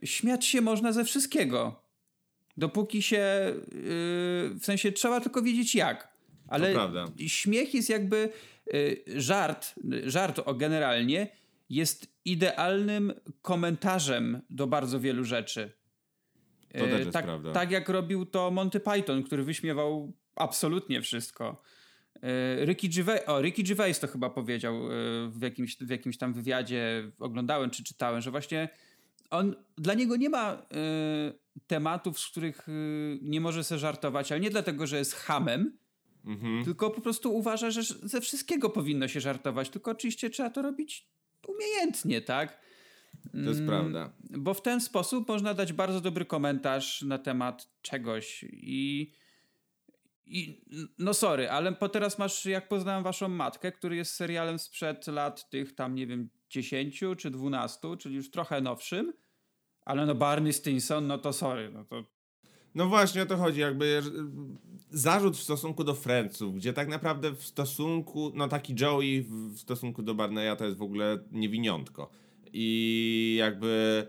[0.04, 1.82] śmiać się można ze wszystkiego.
[2.56, 3.54] Dopóki się,
[4.54, 6.09] w sensie trzeba tylko wiedzieć jak.
[6.50, 6.74] Ale
[7.28, 8.30] śmiech jest jakby
[8.74, 11.28] Y, żart, żart generalnie
[11.70, 15.72] jest idealnym komentarzem do bardzo wielu rzeczy.
[16.72, 17.52] To też jest tak, prawda.
[17.52, 21.62] Tak jak robił to Monty Python, który wyśmiewał absolutnie wszystko.
[22.16, 24.90] Y, Ricky Gervais, o, Ricky Gervais to chyba powiedział y,
[25.30, 28.68] w jakimś, w jakimś tam wywiadzie, oglądałem czy czytałem, że właśnie
[29.30, 34.40] on, dla niego nie ma y, tematów, z których y, nie może sobie żartować, ale
[34.40, 35.78] nie dlatego, że jest hamem,
[36.24, 36.64] Mhm.
[36.64, 41.08] Tylko po prostu uważa, że ze wszystkiego powinno się żartować, tylko oczywiście trzeba to robić
[41.48, 42.60] umiejętnie, tak?
[43.32, 44.12] To jest mm, prawda.
[44.30, 49.12] Bo w ten sposób można dać bardzo dobry komentarz na temat czegoś i.
[50.32, 50.64] I,
[50.98, 55.50] no sorry, ale po teraz masz, jak poznałem waszą matkę, który jest serialem sprzed lat
[55.50, 59.12] tych tam, nie wiem, 10 czy 12, czyli już trochę nowszym,
[59.84, 62.04] ale no Barney Stinson, no to sorry, no to
[62.74, 64.02] no właśnie o to chodzi, jakby
[64.90, 70.02] zarzut w stosunku do Friendsów, gdzie tak naprawdę w stosunku, no taki Joey w stosunku
[70.02, 72.10] do Barneya to jest w ogóle niewiniątko.
[72.52, 74.06] I jakby...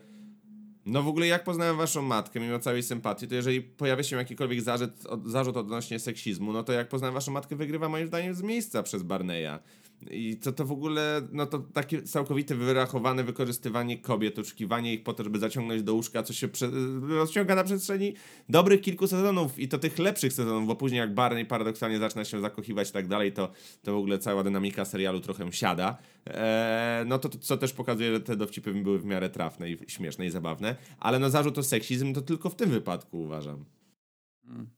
[0.85, 4.61] No w ogóle jak poznałem waszą matkę, mimo całej sympatii, to jeżeli pojawia się jakikolwiek
[4.61, 4.91] zarzut,
[5.25, 9.03] zarzut odnośnie seksizmu, no to jak poznałem waszą matkę, wygrywa moim zdaniem z miejsca przez
[9.03, 9.59] Barneya.
[10.09, 15.13] I co to w ogóle, no to takie całkowite wyrachowane wykorzystywanie kobiet, oszukiwanie ich po
[15.13, 16.71] to, żeby zaciągnąć do łóżka, co się prze-
[17.09, 18.13] rozciąga na przestrzeni
[18.49, 22.41] dobrych kilku sezonów i to tych lepszych sezonów, bo później jak Barney paradoksalnie zaczyna się
[22.41, 25.97] zakochiwać i tak dalej, to, to w ogóle cała dynamika serialu trochę siada.
[26.25, 29.77] Eee, no to, to co też pokazuje, że te dowcipy były w miarę trafne i
[29.87, 33.65] śmieszne i zabawne, ale no zarzut o seksizm to tylko w tym wypadku uważam.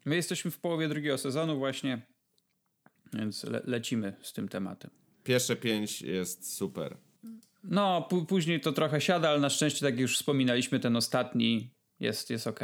[0.06, 2.02] My jesteśmy w połowie drugiego sezonu właśnie,
[3.14, 5.03] więc le lecimy z tym tematem.
[5.24, 6.98] Pierwsze pięć jest super.
[7.64, 12.30] No, później to trochę siada, ale na szczęście, tak jak już wspominaliśmy, ten ostatni jest,
[12.30, 12.60] jest ok.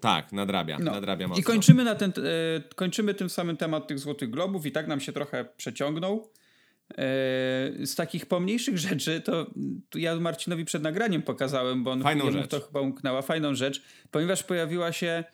[0.00, 0.92] Tak, nadrabia, no.
[0.92, 1.40] nadrabia mocno.
[1.40, 5.00] I kończymy, na ten, e, kończymy tym samym temat tych Złotych Globów i tak nam
[5.00, 6.30] się trochę przeciągnął.
[6.90, 6.96] E,
[7.86, 9.46] z takich pomniejszych rzeczy, to,
[9.90, 12.50] to, ja Marcinowi przed nagraniem pokazałem, bo on Fajną rzecz.
[12.50, 13.22] to chyba umknęła.
[13.22, 15.24] Fajną rzecz, ponieważ pojawiła się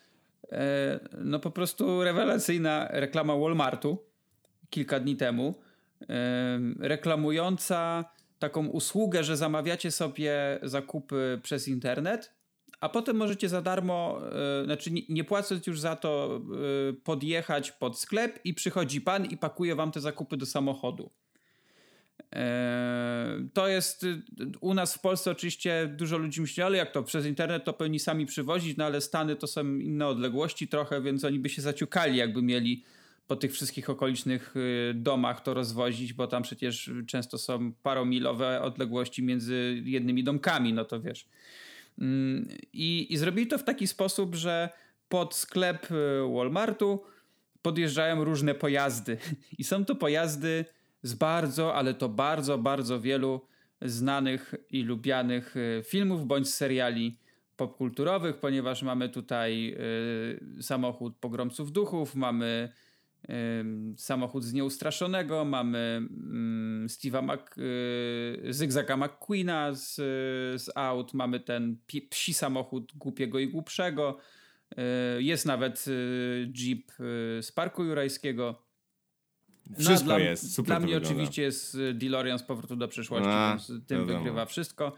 [0.51, 3.97] e, no po prostu rewelacyjna reklama Walmartu
[4.69, 5.61] kilka dni temu
[6.79, 8.05] reklamująca
[8.39, 12.33] taką usługę, że zamawiacie sobie zakupy przez internet,
[12.81, 14.21] a potem możecie za darmo,
[14.61, 16.41] e, znaczy nie, płacąc już za to,
[16.89, 21.09] e, podjechać pod sklep i przychodzi pan i pakuje wam te zakupy do samochodu.
[22.35, 24.05] E, to jest
[24.61, 27.99] u nas w Polsce oczywiście dużo ludzi myśli, ale jak to przez internet to powinni
[27.99, 32.17] sami przywozić, no ale Stany to są inne odległości trochę, więc oni by się zaciukali,
[32.17, 32.83] jakby mieli
[33.27, 39.23] po tych wszystkich okolicznych y, domach to rozwozić, bo tam przecież często są paromilowe odległości
[39.23, 41.27] między jednymi domkami, no to wiesz.
[41.99, 44.69] Mm, I, I zrobili to w taki sposób, że
[45.09, 45.95] pod sklep y,
[46.35, 47.03] Walmartu
[47.61, 49.17] podjeżdżają różne pojazdy.
[49.59, 50.65] I są to pojazdy
[51.03, 53.41] z bardzo, ale to bardzo, bardzo wielu
[53.81, 57.17] znanych i lubianych y, filmów bądź seriali
[57.57, 59.77] popkulturowych, ponieważ mamy tutaj
[60.61, 62.69] samochód pogromców duchów, mamy
[63.97, 66.07] Samochód z Nieustraszonego, mamy
[66.85, 67.41] Steve'a Mac,
[68.49, 69.95] Zygzaka McQueena z,
[70.61, 71.77] z Out, mamy ten
[72.09, 74.17] psi samochód Głupiego i Głupszego,
[75.19, 75.85] jest nawet
[76.53, 76.91] Jeep
[77.41, 78.63] z Parku Jurajskiego.
[79.79, 81.09] Wszystko no, dla, jest, super Dla mnie wygląda.
[81.09, 84.19] oczywiście jest DeLorean z powrotu do przyszłości, A, więc tym wiadomo.
[84.19, 84.97] wygrywa wszystko.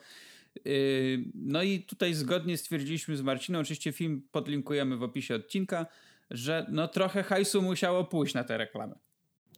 [1.36, 5.86] No i tutaj zgodnie stwierdziliśmy z Marciną, oczywiście film podlinkujemy w opisie odcinka,
[6.34, 8.96] że no trochę hajsu musiało pójść na te reklamy.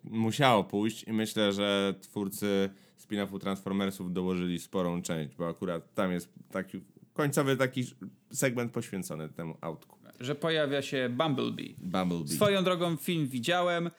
[0.03, 6.33] Musiało pójść i myślę, że twórcy spin-offu Transformersów dołożyli sporą część, bo akurat tam jest
[6.51, 6.81] taki
[7.13, 7.83] końcowy taki
[8.31, 9.97] segment poświęcony temu autku.
[10.19, 11.75] Że pojawia się Bumblebee.
[11.77, 12.35] Bumblebee.
[12.35, 13.89] Swoją drogą film widziałem.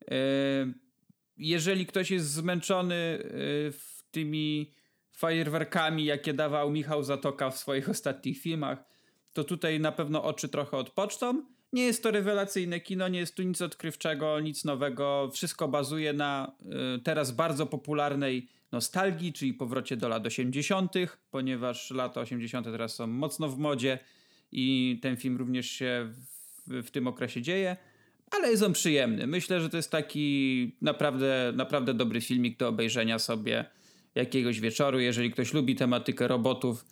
[0.00, 0.16] Yy,
[1.36, 3.72] jeżeli ktoś jest zmęczony yy,
[4.10, 4.72] tymi
[5.10, 8.84] fajerwerkami, jakie dawał Michał Zatoka w swoich ostatnich filmach,
[9.32, 11.42] to tutaj na pewno oczy trochę odpoczną.
[11.72, 15.30] Nie jest to rewelacyjne kino, nie jest tu nic odkrywczego, nic nowego.
[15.32, 16.52] Wszystko bazuje na
[16.96, 20.92] y, teraz bardzo popularnej nostalgii, czyli powrocie do lat 80.,
[21.30, 22.66] ponieważ lata 80.
[22.66, 23.98] teraz są mocno w modzie
[24.52, 26.12] i ten film również się
[26.66, 27.76] w, w tym okresie dzieje.
[28.30, 29.26] Ale jest on przyjemny.
[29.26, 33.64] Myślę, że to jest taki naprawdę, naprawdę dobry filmik do obejrzenia sobie
[34.14, 36.84] jakiegoś wieczoru, jeżeli ktoś lubi tematykę robotów.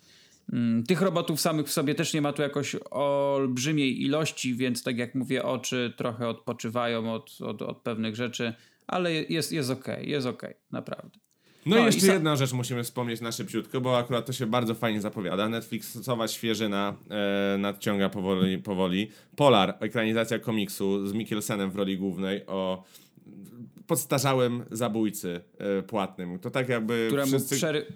[0.52, 4.98] Mm, tych robotów samych w sobie też nie ma tu jakoś olbrzymiej ilości, więc tak
[4.98, 8.54] jak mówię, oczy trochę odpoczywają od, od, od pewnych rzeczy,
[8.86, 11.18] ale jest, jest ok, jest ok, naprawdę.
[11.66, 14.46] No, no i jeszcze i jedna rzecz musimy wspomnieć na szybciutko, bo akurat to się
[14.46, 15.48] bardzo fajnie zapowiada.
[15.48, 19.10] Netflixowa świeżyna e, nadciąga powoli, powoli.
[19.36, 22.84] Polar, ekranizacja komiksu z Mikkelsenem w roli głównej o
[23.86, 26.38] podstarzałym zabójcy e, płatnym.
[26.38, 27.56] To tak jakby Któremu wszyscy...
[27.56, 27.86] Przery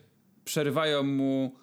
[0.45, 1.55] przerywają mu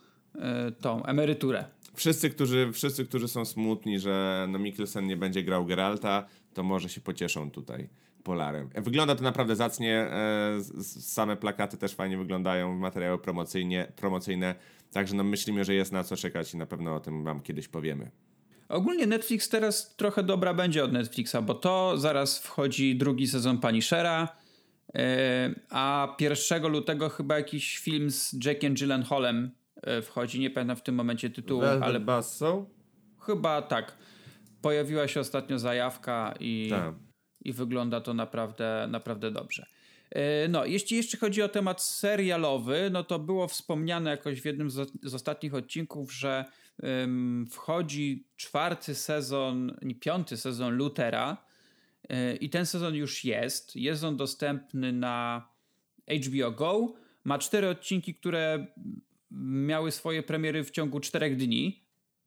[0.81, 1.65] tą emeryturę.
[1.97, 6.89] Wszyscy którzy, wszyscy, którzy są smutni, że no Mikkelsen nie będzie grał Geralta, to może
[6.89, 7.89] się pocieszą tutaj
[8.23, 8.69] Polarem.
[8.73, 9.95] E, wygląda to naprawdę zacnie.
[9.95, 14.55] E, same plakaty też fajnie wyglądają, materiały promocyjne, promocyjne.
[14.91, 17.67] Także no myślimy, że jest na co czekać i na pewno o tym wam kiedyś
[17.67, 18.11] powiemy.
[18.69, 24.37] Ogólnie Netflix teraz trochę dobra będzie od Netflixa, bo to zaraz wchodzi drugi sezon Punishera,
[25.69, 29.51] a 1 lutego chyba jakiś film z Jackiem Gyllenhaalem
[30.03, 30.39] wchodzi.
[30.39, 31.99] Nie pamiętam w tym momencie tytułu, Velvet ale...
[31.99, 32.65] Basso?
[33.19, 33.97] Chyba tak.
[34.61, 36.95] Pojawiła się ostatnio zajawka i, tak.
[37.41, 39.65] i wygląda to naprawdę, naprawdę dobrze.
[40.11, 44.69] E, no, jeśli jeszcze chodzi o temat serialowy, no to było wspomniane jakoś w jednym
[44.69, 46.45] z, ostatnich odcinków, że
[47.51, 51.45] wchodzi czwarty sezon, nie piąty sezon Lutera
[52.09, 53.75] e, i ten sezon już jest.
[53.75, 55.47] Jest on dostępny na
[56.25, 56.93] HBO Go.
[57.23, 58.67] Ma cztery odcinki, które
[59.31, 61.83] miały swoje premiery w ciągu czterech dni.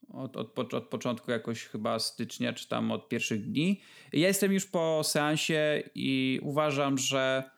[0.09, 3.81] Od, od, od początku jakoś chyba stycznia, czy tam od pierwszych dni.
[4.13, 7.51] Ja jestem już po seansie i uważam, że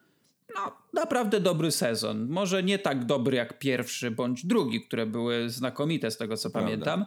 [0.55, 2.27] no, naprawdę dobry sezon.
[2.29, 6.69] Może nie tak dobry jak pierwszy bądź drugi, które były znakomite z tego co Prawda.
[6.69, 7.05] pamiętam.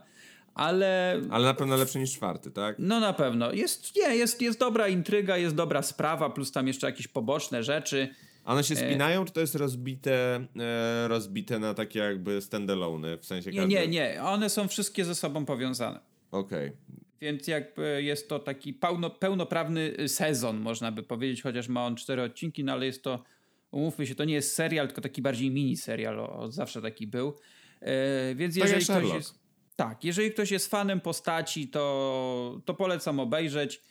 [0.54, 1.20] Ale...
[1.30, 2.76] ale na pewno lepszy niż czwarty, tak?
[2.78, 3.52] No na pewno.
[3.52, 8.08] Jest, nie, jest, jest dobra intryga, jest dobra sprawa, plus tam jeszcze jakieś poboczne rzeczy.
[8.46, 13.18] A one się e, spinają, czy to jest rozbite, e, rozbite na takie jakby standalone,
[13.18, 14.22] w sensie Nie, nie, nie.
[14.22, 16.00] One są wszystkie ze sobą powiązane.
[16.30, 16.66] Okej.
[16.66, 16.76] Okay.
[17.20, 22.22] Więc jakby jest to taki pełno, pełnoprawny sezon, można by powiedzieć, chociaż ma on cztery
[22.22, 23.24] odcinki, no ale jest to
[23.70, 27.34] umówmy się, to nie jest serial, tylko taki bardziej mini serial, od zawsze taki był.
[27.80, 29.38] E, więc jeżeli ktoś jest,
[29.76, 33.82] tak, jeżeli ktoś jest fanem postaci, to, to polecam obejrzeć.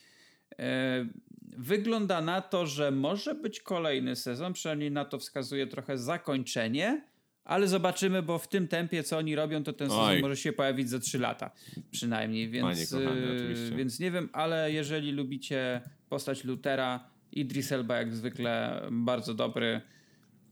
[1.56, 7.02] Wygląda na to, że może być kolejny sezon, przynajmniej na to wskazuje trochę zakończenie,
[7.44, 10.20] ale zobaczymy, bo w tym tempie, co oni robią, to ten sezon Oj.
[10.20, 11.50] może się pojawić za 3 lata
[11.90, 18.82] przynajmniej, więc, kochany, więc nie wiem, ale jeżeli lubicie postać Lutera, Idris Elba jak zwykle
[18.92, 19.80] bardzo dobry,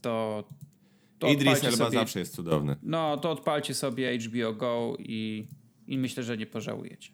[0.00, 0.44] to,
[1.18, 2.76] to Idris Elba sobie, zawsze jest cudowny.
[2.82, 5.46] No, to odpalcie sobie HBO Go i,
[5.86, 7.10] i myślę, że nie pożałujecie.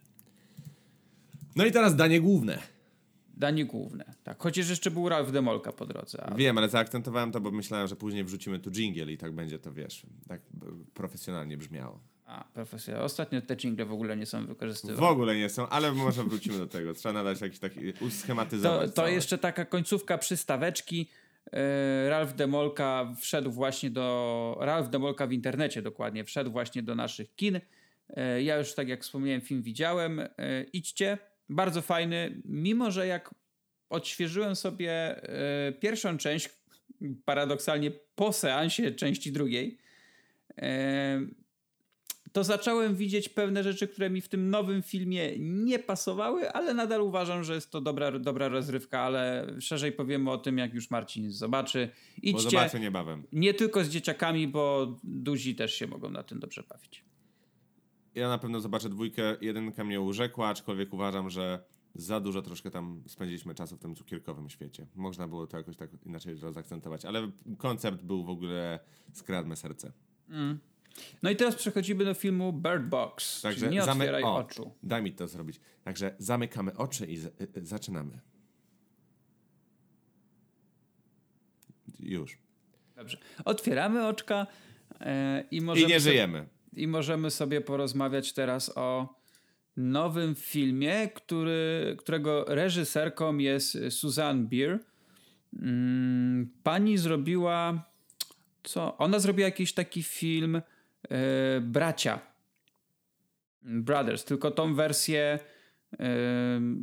[1.56, 2.58] No i teraz danie główne.
[3.40, 4.42] Danie główne, tak.
[4.42, 6.22] Chociaż jeszcze był Ralph Demolka po drodze.
[6.22, 6.36] Ale...
[6.36, 9.72] Wiem, ale zaakcentowałem to, bo myślałem, że później wrzucimy tu jingle i tak będzie to,
[9.72, 10.40] wiesz, tak
[10.94, 12.00] profesjonalnie brzmiało.
[12.26, 13.04] A, profesjonalnie.
[13.04, 15.00] Ostatnio te jingle w ogóle nie są wykorzystywane.
[15.00, 16.94] W ogóle nie są, ale może wrócimy do tego.
[16.94, 18.94] Trzeba nadać jakiś taki, uschematyzować.
[18.94, 21.08] To, to jeszcze taka końcówka przystaweczki.
[21.52, 24.56] E, Ralf Demolka wszedł właśnie do.
[24.60, 27.60] Ralf Demolka w internecie dokładnie wszedł właśnie do naszych kin.
[28.08, 30.20] E, ja już, tak jak wspomniałem, film widziałem.
[30.20, 30.28] E,
[30.72, 31.18] idźcie.
[31.50, 32.42] Bardzo fajny.
[32.44, 33.34] Mimo, że jak
[33.88, 35.20] odświeżyłem sobie
[35.80, 36.50] pierwszą część,
[37.24, 39.78] paradoksalnie po seansie części drugiej,
[42.32, 47.02] to zacząłem widzieć pewne rzeczy, które mi w tym nowym filmie nie pasowały, ale nadal
[47.02, 51.32] uważam, że jest to dobra, dobra rozrywka, ale szerzej powiemy o tym, jak już Marcin
[51.32, 51.88] zobaczy.
[52.16, 53.22] Idźcie, bo zobaczę niebawem.
[53.32, 57.04] Nie tylko z dzieciakami, bo duzi też się mogą na tym dobrze bawić.
[58.14, 59.36] Ja na pewno zobaczę dwójkę.
[59.40, 64.50] Jedynka mnie urzekła, aczkolwiek uważam, że za dużo troszkę tam spędziliśmy czasu w tym cukierkowym
[64.50, 64.86] świecie.
[64.94, 68.78] Można było to jakoś tak inaczej rozakcentować, ale koncept był w ogóle
[69.12, 69.92] skradne serce.
[70.28, 70.58] Mm.
[71.22, 74.72] No i teraz przechodzimy do filmu Bird Box, Także nie otwieraj o, oczu.
[74.82, 75.60] Daj mi to zrobić.
[75.84, 77.26] Także zamykamy oczy i z...
[77.26, 78.20] Y, y, zaczynamy.
[82.00, 82.38] Już.
[82.96, 83.18] Dobrze.
[83.44, 84.46] Otwieramy oczka
[85.00, 85.86] e, i możemy...
[85.86, 86.48] I nie żyjemy.
[86.72, 89.14] I możemy sobie porozmawiać teraz o
[89.76, 94.78] nowym filmie, który, którego reżyserką jest Suzanne Beer.
[95.62, 97.90] Mm, pani zrobiła
[98.62, 98.98] co?
[98.98, 102.20] Ona zrobiła jakiś taki film e, Bracia.
[103.62, 105.38] Brothers, tylko tą wersję
[106.00, 106.06] e,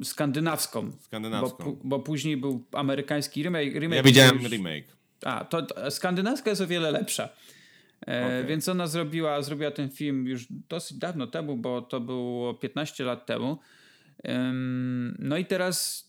[0.04, 0.92] skandynawską.
[1.00, 1.64] Skandynawską.
[1.64, 3.74] Bo, bo, później był amerykański remake.
[3.74, 4.52] remake ja widziałem już...
[4.52, 4.98] remake.
[5.24, 7.30] A, to, to skandynawska jest o wiele lepsza.
[8.02, 8.46] E, okay.
[8.46, 13.26] Więc ona zrobiła, zrobiła ten film już dosyć dawno temu, bo to było 15 lat
[13.26, 13.58] temu.
[15.20, 16.08] No i teraz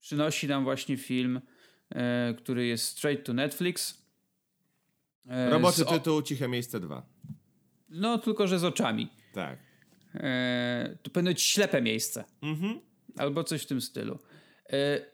[0.00, 1.40] przynosi nam właśnie film,
[1.90, 4.04] e, który jest straight to Netflix.
[5.28, 7.06] E, Roboczy tytuł Ciche Miejsce 2.
[7.88, 9.08] No, tylko że z oczami.
[9.32, 9.58] Tak.
[11.02, 12.24] to powinno być ślepe miejsce.
[12.42, 12.80] Mhm.
[13.16, 14.18] Albo coś w tym stylu.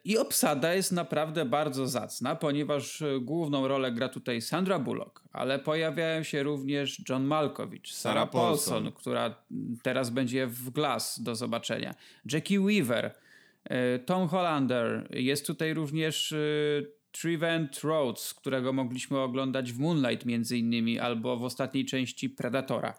[0.05, 5.59] I obsada jest naprawdę bardzo zacna, ponieważ e, główną rolę gra tutaj Sandra Bullock, ale
[5.59, 9.35] pojawiają się również John Malkovich, Sarah Paulson, Paulson, która
[9.83, 11.95] teraz będzie w Glass do zobaczenia,
[12.33, 13.15] Jackie Weaver,
[13.65, 16.37] e, Tom Hollander, jest tutaj również e,
[17.13, 22.95] Trevent Rhodes, którego mogliśmy oglądać w Moonlight między innymi, albo w ostatniej części Predatora.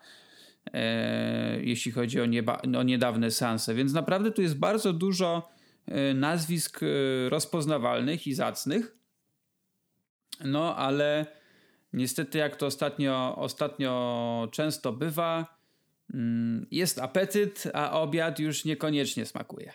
[1.61, 3.75] jeśli chodzi o, nieba- o niedawne seanse.
[3.75, 5.56] Więc naprawdę tu jest bardzo dużo E,
[6.13, 8.97] nazwisk e, rozpoznawalnych i zacnych.
[10.45, 11.25] No, ale
[11.93, 15.57] niestety, jak to ostatnio, ostatnio często bywa,
[16.13, 19.73] mm, jest apetyt, a obiad już niekoniecznie smakuje.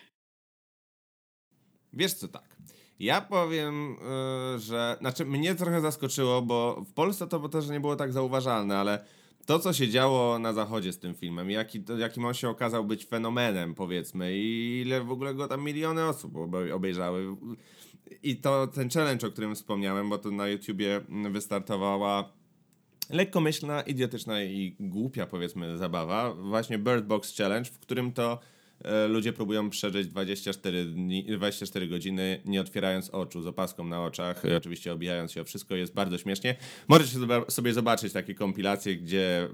[1.93, 2.57] Wiesz co, tak.
[2.99, 3.97] Ja powiem,
[4.53, 4.97] yy, że.
[4.99, 9.05] Znaczy, mnie trochę zaskoczyło, bo w Polsce to też nie było tak zauważalne, ale
[9.45, 12.85] to, co się działo na zachodzie z tym filmem, jaki, to, jakim on się okazał
[12.85, 16.33] być fenomenem, powiedzmy, i ile w ogóle go tam miliony osób
[16.73, 17.35] obejrzały.
[18.23, 21.01] I to ten challenge, o którym wspomniałem, bo to na YouTubie
[21.31, 22.29] wystartowała
[23.09, 26.33] lekkomyślna, idiotyczna i głupia, powiedzmy, zabawa.
[26.33, 28.39] Właśnie Bird Box Challenge, w którym to
[29.07, 34.57] ludzie próbują przeżyć 24, dni, 24 godziny nie otwierając oczu, z opaską na oczach, e,
[34.57, 36.55] oczywiście obijając się o wszystko, jest bardzo śmiesznie.
[36.87, 37.17] Możecie
[37.49, 39.49] sobie zobaczyć takie kompilacje, gdzie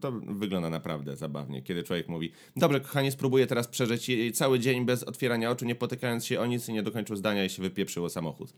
[0.00, 5.02] to wygląda naprawdę zabawnie, kiedy człowiek mówi, dobrze kochanie, spróbuję teraz przeżyć cały dzień bez
[5.02, 8.52] otwierania oczu, nie potykając się o nic i nie dokończył zdania i się wypieprzyło samochód.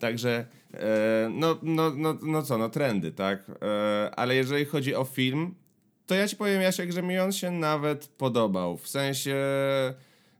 [0.00, 3.50] Także, e, no, no, no, no co, no trendy, tak?
[4.16, 5.54] ale jeżeli chodzi o film,
[6.06, 8.76] to ja ci powiem, Jasiek, że mi on się nawet podobał.
[8.76, 9.36] W sensie,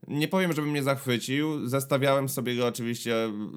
[0.08, 1.68] nie powiem, żeby mnie zachwycił.
[1.68, 3.14] Zastawiałem sobie go oczywiście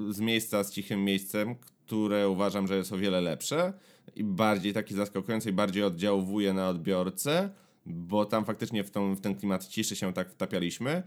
[0.10, 3.74] z miejsca, z cichym miejscem, które uważam, że jest o wiele lepsze
[4.16, 7.50] i bardziej taki zaskakujący i bardziej oddziałuje na odbiorcę,
[7.86, 11.04] bo tam faktycznie w, tą, w ten klimat ciszy się tak wtapialiśmy.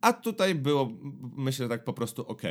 [0.00, 0.92] A tutaj było,
[1.36, 2.42] myślę, tak po prostu ok.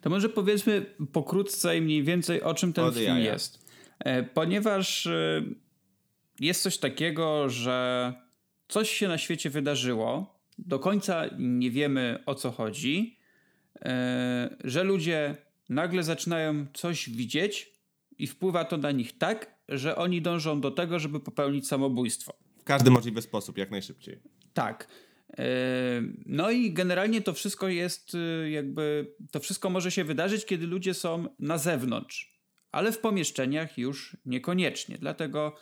[0.00, 3.32] To może powiedzmy pokrótce i mniej więcej o czym ten Od film jaja.
[3.32, 3.64] jest.
[3.98, 5.42] E, ponieważ e,
[6.40, 8.12] jest coś takiego, że
[8.68, 13.18] coś się na świecie wydarzyło, do końca nie wiemy o co chodzi,
[13.84, 15.36] e, że ludzie
[15.68, 17.72] nagle zaczynają coś widzieć
[18.18, 22.34] i wpływa to na nich tak, że oni dążą do tego, żeby popełnić samobójstwo.
[22.58, 24.18] W każdy możliwy sposób, jak najszybciej.
[24.54, 24.88] Tak.
[25.38, 25.44] E,
[26.26, 30.94] no i generalnie to wszystko jest e, jakby, to wszystko może się wydarzyć, kiedy ludzie
[30.94, 32.40] są na zewnątrz,
[32.72, 34.98] ale w pomieszczeniach już niekoniecznie.
[34.98, 35.56] Dlatego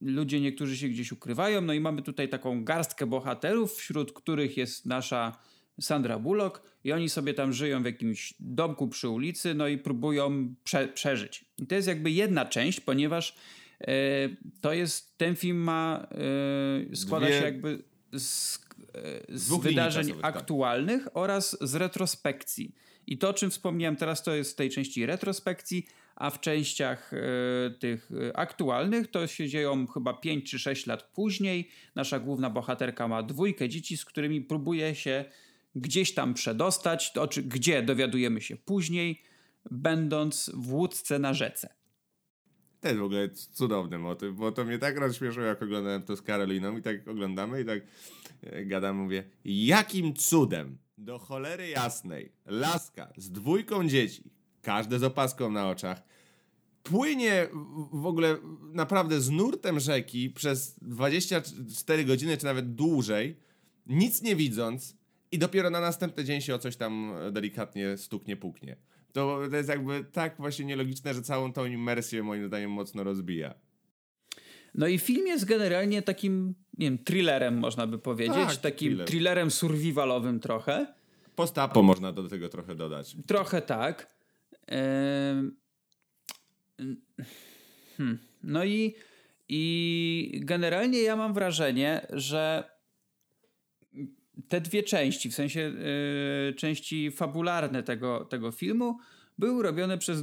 [0.00, 1.60] ludzie niektórzy się gdzieś ukrywają.
[1.60, 5.38] No i mamy tutaj taką garstkę bohaterów, wśród których jest nasza
[5.80, 10.54] Sandra Bullock i oni sobie tam żyją w jakimś domku przy ulicy, no i próbują
[10.64, 11.44] prze przeżyć.
[11.58, 13.36] I to jest jakby jedna część, ponieważ
[13.80, 13.86] e,
[14.60, 16.06] to jest, ten film ma,
[16.92, 17.38] e, składa Dwie...
[17.38, 17.82] się jakby
[18.12, 18.58] z,
[18.94, 20.36] e, z wydarzeń tak.
[20.36, 21.16] aktualnych tak.
[21.16, 22.74] oraz z retrospekcji.
[23.06, 25.86] I to, o czym wspomniałem teraz, to jest w tej części retrospekcji,
[26.16, 31.02] a w częściach e, tych e, aktualnych to się dzieją chyba 5 czy 6 lat
[31.02, 31.68] później.
[31.94, 35.24] Nasza główna bohaterka ma dwójkę dzieci, z którymi próbuje się
[35.74, 39.22] gdzieś tam przedostać, to, czy gdzie dowiadujemy się później,
[39.70, 41.74] będąc w łódce na rzece.
[42.84, 46.78] Jest w ogóle cudowny motyw, bo to mnie tak rozśmieszyło, jak oglądałem to z Karoliną
[46.78, 47.80] i tak oglądamy i tak
[48.42, 54.30] e, gadam, mówię, jakim cudem do cholery jasnej laska z dwójką dzieci,
[54.64, 56.02] każde z opaską na oczach,
[56.82, 57.48] płynie
[57.92, 58.36] w ogóle
[58.72, 63.36] naprawdę z nurtem rzeki przez 24 godziny, czy nawet dłużej,
[63.86, 64.96] nic nie widząc
[65.32, 68.76] i dopiero na następny dzień się o coś tam delikatnie stuknie, puknie.
[69.12, 73.54] To, to jest jakby tak właśnie nielogiczne, że całą tą imersję moim zdaniem mocno rozbija.
[74.74, 79.06] No i film jest generalnie takim, nie wiem, thrillerem można by powiedzieć, tak, takim thriller.
[79.06, 80.94] thrillerem survivalowym trochę.
[81.34, 83.16] Postapo można do tego trochę dodać.
[83.26, 84.13] Trochę tak.
[87.96, 88.18] Hmm.
[88.42, 88.94] No i,
[89.48, 92.74] i generalnie ja mam wrażenie, że
[94.48, 95.60] te dwie części, w sensie
[96.46, 98.98] yy, części fabularne tego, tego filmu,
[99.38, 100.22] były robione przez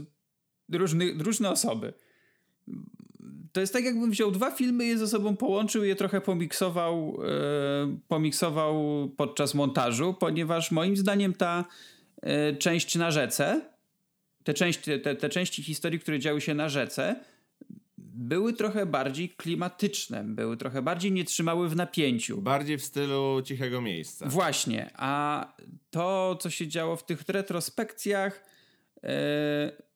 [0.71, 1.93] różny, różne osoby.
[3.51, 7.17] To jest tak, jakbym wziął dwa filmy, je ze sobą połączył, je trochę pomiksował,
[7.87, 11.65] yy, pomiksował podczas montażu, ponieważ moim zdaniem ta
[12.23, 13.70] yy, część na rzece,
[14.43, 17.15] te, części, te, te części historii, które działy się na rzece,
[17.97, 22.41] były trochę bardziej klimatyczne, były trochę bardziej nie trzymały w napięciu.
[22.41, 24.27] Bardziej w stylu cichego miejsca.
[24.29, 25.47] Właśnie, a
[25.89, 28.43] to, co się działo w tych retrospekcjach,
[29.03, 29.09] yy,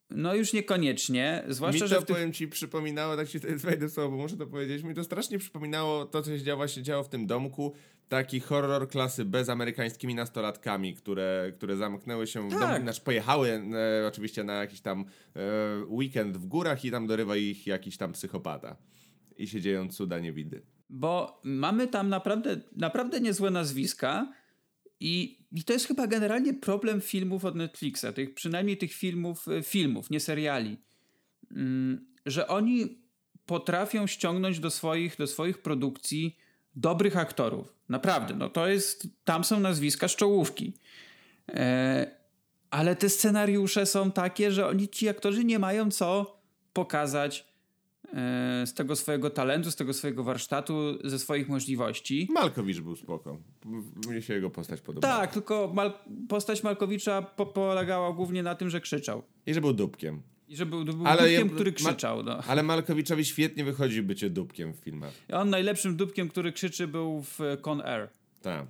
[0.10, 2.16] no już niekoniecznie, zwłaszcza, mi to, że tych...
[2.16, 5.39] powiem ci, przypominało, tak ci to wejdę słowo, bo muszę to powiedzieć, mi to strasznie
[5.39, 7.74] przypominało to, co się działo, się działo w tym domku,
[8.10, 12.49] taki horror klasy B z amerykańskimi nastolatkami, które, które zamknęły się tak.
[12.49, 12.82] w domu, tak.
[12.82, 15.41] znaczy pojechały e, oczywiście na jakiś tam e,
[15.88, 18.78] weekend w górach i tam dorywa ich jakiś tam psychopata.
[19.38, 20.62] I się dzieją cuda niewidy.
[20.89, 24.34] Bo mamy tam naprawdę, naprawdę niezłe nazwiska
[24.99, 29.64] i, i to jest chyba generalnie problem filmów od Netflixa, tych, przynajmniej tych filmów, e,
[29.64, 30.78] filmów, nie seriali,
[31.51, 33.06] mm, że oni
[33.45, 36.38] potrafią ściągnąć do swoich, do swoich produkcji
[36.76, 37.76] dobrych aktorów.
[37.90, 40.74] Naprawdę, no to jest, tam są nazwiska z czołówki.
[41.50, 42.16] E,
[42.70, 46.40] ale te scenariusze są takie, że oni, ci aktorzy nie mają co
[46.74, 47.48] pokazać
[48.14, 50.74] e, z tego swojego talentu, z tego swojego warsztatu,
[51.04, 52.28] ze swoich możliwości.
[52.32, 53.38] Malkowicz był spoko.
[54.08, 55.18] Mnie się jego postać podobała.
[55.18, 55.94] Tak, tylko Mal
[56.30, 59.24] postać Malkowicza po polegała głównie na tym, że krzyczał.
[59.46, 60.22] I że był dupkiem.
[60.48, 62.24] I że był, był ale dupkiem, który krzyczał.
[62.24, 62.38] No.
[62.48, 65.14] Ale Malkowiczowi świetnie wychodzi bycie dupkiem w filmach.
[65.34, 68.10] On najlepszym dupkiem, który krzyczy był w Con Air.
[68.41, 68.66] Tak.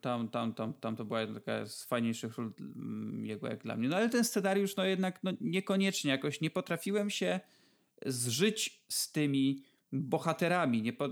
[0.00, 3.88] Tam, tam, tam, tam to była taka z fajniejszych ról mm, jego jak dla mnie.
[3.88, 7.40] No ale ten scenariusz no jednak no, niekoniecznie jakoś nie potrafiłem się
[8.06, 10.82] zżyć z tymi bohaterami.
[10.82, 11.08] Nie, po,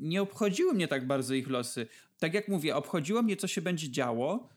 [0.00, 1.86] nie obchodziły mnie tak bardzo ich losy.
[2.18, 4.48] Tak jak mówię, obchodziło mnie, co się będzie działo,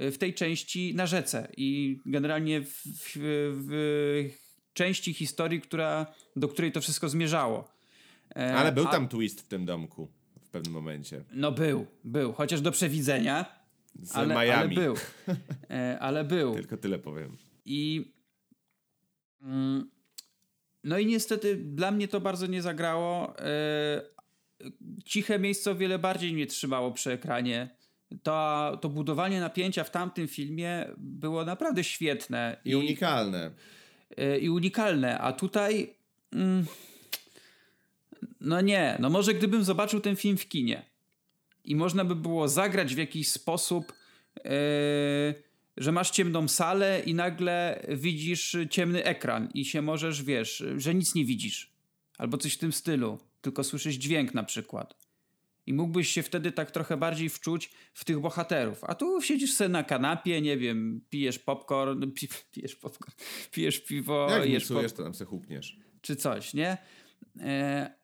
[0.00, 3.12] w tej części na rzece i generalnie w, w,
[3.68, 7.68] w części historii, która, do której to wszystko zmierzało.
[8.36, 10.08] E, ale był A, tam twist w tym domku
[10.40, 11.24] w pewnym momencie.
[11.32, 13.44] No był, był, chociaż do przewidzenia.
[14.02, 14.50] Z ale, Miami.
[14.50, 14.94] Ale był.
[15.70, 16.54] E, ale był.
[16.54, 17.36] Tylko tyle powiem.
[17.64, 18.12] I
[19.42, 19.90] mm,
[20.84, 23.38] no i niestety dla mnie to bardzo nie zagrało.
[23.38, 24.02] E,
[25.04, 27.75] ciche miejsce o wiele bardziej mnie trzymało przy ekranie
[28.22, 32.60] to, to budowanie napięcia w tamtym filmie było naprawdę świetne.
[32.64, 33.50] I, i unikalne.
[34.20, 35.94] Y, I unikalne, a tutaj.
[36.32, 36.66] Mm,
[38.40, 40.82] no nie, no może gdybym zobaczył ten film w kinie
[41.64, 43.92] i można by było zagrać w jakiś sposób,
[44.36, 44.50] yy,
[45.76, 51.14] że masz ciemną salę i nagle widzisz ciemny ekran i się możesz, wiesz, że nic
[51.14, 51.72] nie widzisz.
[52.18, 55.05] Albo coś w tym stylu, tylko słyszysz dźwięk na przykład
[55.66, 58.84] i mógłbyś się wtedy tak trochę bardziej wczuć w tych bohaterów.
[58.84, 63.12] A tu siedzisz sobie na kanapie, nie wiem, pijesz popcorn, pi, pijesz popcorn,
[63.52, 64.92] pijesz piwo, Jak jesz pop...
[64.96, 65.78] to tam se hukniesz.
[66.00, 66.78] Czy coś, nie?
[67.40, 67.96] E,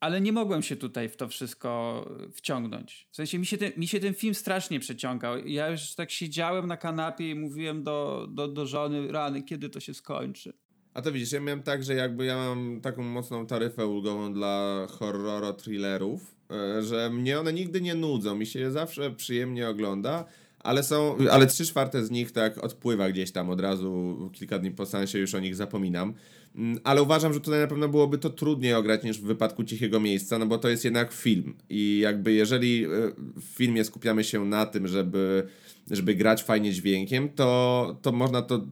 [0.00, 2.04] ale nie mogłem się tutaj w to wszystko
[2.34, 3.08] wciągnąć.
[3.10, 5.46] W sensie mi się ten, mi się ten film strasznie przeciągał.
[5.46, 9.80] Ja już tak siedziałem na kanapie i mówiłem do, do, do żony, rany, kiedy to
[9.80, 10.52] się skończy.
[10.94, 14.86] A to widzisz, ja miałem tak, że jakby ja mam taką mocną taryfę ulgową dla
[14.90, 16.37] horroro thrillerów, e,
[16.80, 20.24] że mnie one nigdy nie nudzą, mi się je zawsze przyjemnie ogląda,
[20.60, 24.70] ale są, ale trzy czwarte z nich tak odpływa gdzieś tam od razu, kilka dni
[24.70, 26.14] po sensie już o nich zapominam.
[26.56, 30.00] Mm, ale uważam, że tutaj na pewno byłoby to trudniej ograć niż w wypadku Cichego
[30.00, 31.54] Miejsca, no bo to jest jednak film.
[31.70, 32.88] I jakby jeżeli e,
[33.36, 35.46] w filmie skupiamy się na tym, żeby,
[35.90, 38.66] żeby grać fajnie dźwiękiem, to, to można to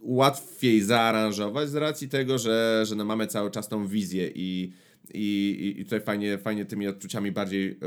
[0.00, 4.72] łatwiej zaaranżować z racji tego, że, że no mamy cały czas tą wizję i,
[5.14, 7.78] i, i tutaj fajnie, fajnie tymi odczuciami bardziej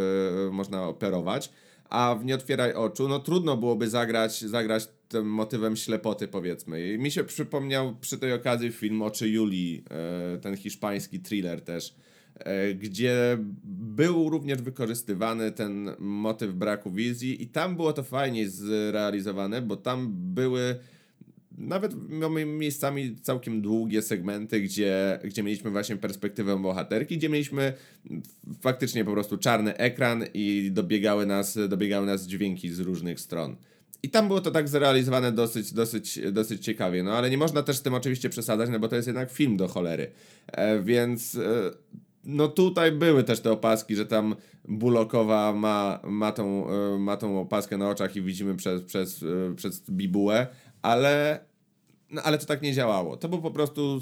[0.45, 1.51] yy, można operować.
[1.89, 6.93] A w Nie otwieraj oczu, no trudno byłoby zagrać, zagrać tym motywem ślepoty, powiedzmy.
[6.93, 11.95] I mi się przypomniał przy tej okazji film Oczy Julii, e, ten hiszpański thriller też,
[12.35, 19.61] e, gdzie był również wykorzystywany ten motyw braku wizji i tam było to fajnie zrealizowane,
[19.61, 20.79] bo tam były
[21.59, 27.73] nawet mamy miejscami całkiem długie segmenty, gdzie, gdzie mieliśmy właśnie perspektywę bohaterki, gdzie mieliśmy
[28.61, 33.55] faktycznie po prostu czarny ekran i dobiegały nas, dobiegały nas dźwięki z różnych stron.
[34.03, 37.77] I tam było to tak zrealizowane dosyć, dosyć, dosyć ciekawie, no ale nie można też
[37.77, 40.11] z tym oczywiście przesadzać, no bo to jest jednak film do cholery.
[40.47, 41.71] E, więc e,
[42.23, 44.35] no tutaj były też te opaski, że tam
[44.67, 49.55] Bulokowa ma, ma, tą, e, ma tą opaskę na oczach i widzimy przez, przez, e,
[49.55, 50.47] przez bibułę,
[50.81, 51.39] ale
[52.11, 53.17] no ale to tak nie działało.
[53.17, 53.99] To był po prostu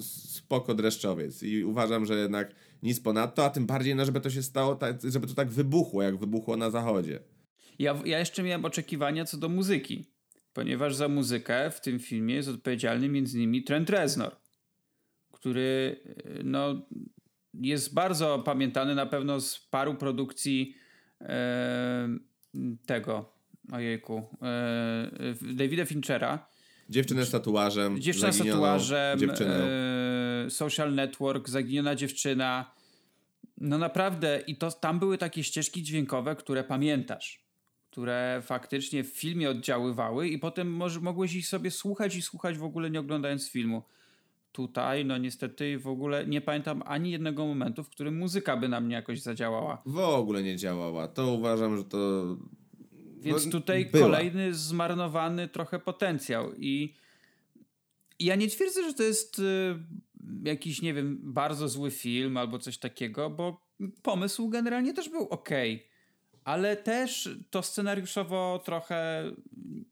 [0.00, 4.42] spoko dreszczowiec i uważam, że jednak nic ponadto, a tym bardziej, no, żeby to się
[4.42, 7.20] stało, tak, żeby to tak wybuchło, jak wybuchło na zachodzie.
[7.78, 10.10] Ja, ja jeszcze miałem oczekiwania co do muzyki,
[10.52, 14.36] ponieważ za muzykę w tym filmie jest odpowiedzialny między innymi Trent Reznor,
[15.32, 16.00] który
[16.44, 16.86] no,
[17.54, 20.74] jest bardzo pamiętany na pewno z paru produkcji
[21.20, 22.08] e,
[22.86, 23.32] tego,
[23.72, 26.48] ojejku, e, Davida Finchera,
[26.88, 28.00] Dziewczynę z tatuażem.
[28.00, 29.30] Dziewczyna z tatuażem.
[29.30, 32.70] E, social Network, zaginiona dziewczyna.
[33.60, 37.42] No naprawdę, i to tam były takie ścieżki dźwiękowe, które pamiętasz,
[37.90, 42.64] które faktycznie w filmie oddziaływały, i potem może, mogłeś ich sobie słuchać i słuchać w
[42.64, 43.82] ogóle nie oglądając filmu.
[44.52, 48.80] Tutaj, no niestety, w ogóle nie pamiętam ani jednego momentu, w którym muzyka by na
[48.80, 49.82] mnie jakoś zadziałała.
[49.86, 51.08] W ogóle nie działała.
[51.08, 52.24] To uważam, że to
[53.20, 54.04] więc no, tutaj była.
[54.04, 56.54] kolejny zmarnowany trochę potencjał.
[56.54, 56.94] I,
[58.18, 59.42] ja nie twierdzę, że to jest y,
[60.44, 63.68] jakiś, nie wiem, bardzo zły film albo coś takiego, bo
[64.02, 65.48] pomysł generalnie też był ok.
[66.44, 69.30] Ale też to scenariuszowo trochę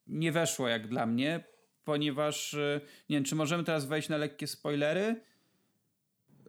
[0.07, 1.45] nie weszło jak dla mnie,
[1.85, 5.21] ponieważ y, nie wiem, czy możemy teraz wejść na lekkie spoilery?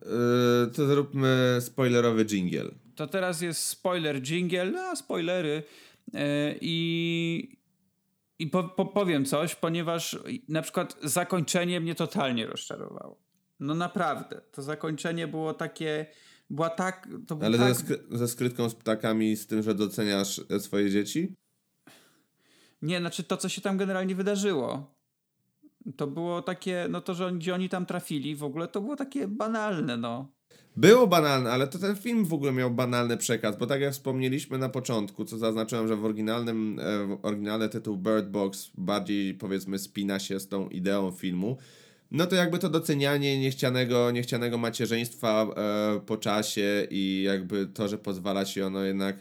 [0.01, 2.71] Yy, to zróbmy spoilerowy jingle.
[2.95, 5.63] To teraz jest spoiler jingle, no spoilery.
[6.13, 7.57] E, I,
[8.39, 13.17] i po, po, powiem coś, ponieważ na przykład zakończenie mnie totalnie rozczarowało.
[13.59, 14.41] No naprawdę.
[14.51, 16.05] To zakończenie było takie.
[16.49, 17.09] Była tak.
[17.27, 17.67] To Ale tak...
[17.67, 21.35] ze, skry ze skrytką z ptakami, z tym, że doceniasz swoje dzieci?
[22.81, 24.95] Nie, znaczy to, co się tam generalnie wydarzyło.
[25.97, 29.27] To było takie, no to, że gdzie oni tam trafili, w ogóle to było takie
[29.27, 30.36] banalne, no.
[30.77, 34.57] Było banalne, ale to ten film w ogóle miał banalny przekaz, bo tak jak wspomnieliśmy
[34.57, 40.19] na początku, co zaznaczyłem, że w oryginalnym, e, oryginalny tytuł Bird Box bardziej powiedzmy spina
[40.19, 41.57] się z tą ideą filmu,
[42.11, 47.97] no to jakby to docenianie niechcianego, niechcianego macierzyństwa e, po czasie i jakby to, że
[47.97, 49.17] pozwala się ono jednak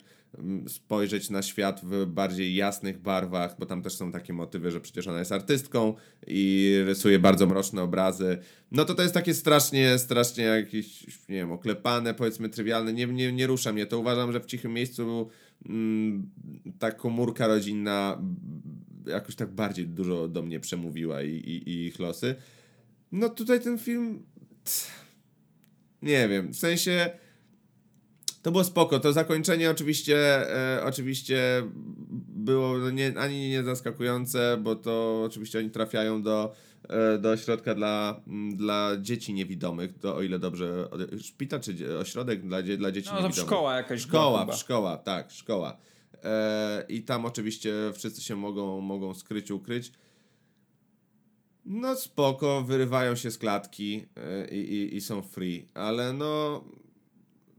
[0.68, 5.06] spojrzeć na świat w bardziej jasnych barwach, bo tam też są takie motywy, że przecież
[5.06, 5.94] ona jest artystką
[6.26, 8.38] i rysuje bardzo mroczne obrazy.
[8.72, 12.92] No to to jest takie strasznie, strasznie jakieś, nie wiem, oklepane, powiedzmy trywialne.
[12.92, 13.98] Nie, nie, nie rusza mnie to.
[13.98, 15.30] Uważam, że w cichym miejscu
[15.68, 16.30] mm,
[16.78, 18.22] ta komórka rodzinna
[19.06, 22.34] jakoś tak bardziej dużo do mnie przemówiła i, i, i ich losy.
[23.12, 24.22] No tutaj ten film...
[26.02, 27.10] Nie wiem, w sensie
[28.46, 29.00] to było spoko.
[29.00, 30.16] To zakończenie oczywiście,
[30.76, 31.62] e, oczywiście
[32.28, 36.52] było nie, ani nie zaskakujące, bo to oczywiście oni trafiają do,
[36.88, 38.20] e, do ośrodka dla,
[38.52, 40.88] dla dzieci niewidomych, to o ile dobrze,
[41.20, 43.46] szpital czy ośrodek dla, dla dzieci no, niewidomych.
[43.46, 44.00] szkoła jakaś.
[44.00, 45.76] Szkoła, szkoła, tak, szkoła.
[46.24, 49.92] E, I tam oczywiście wszyscy się mogą, mogą skryć, ukryć.
[51.64, 56.64] No spoko, wyrywają się z klatki e, i, i, i są free, ale no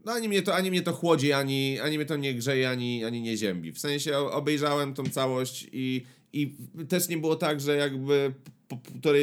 [0.06, 3.04] no ani mnie to, ani mnie to chłodzi, ani, ani mnie to nie grzeje, ani,
[3.04, 3.72] ani nie ziębi.
[3.72, 6.56] W sensie obejrzałem tą całość i, i
[6.89, 8.34] też nie było tak, że jakby
[8.68, 8.78] po,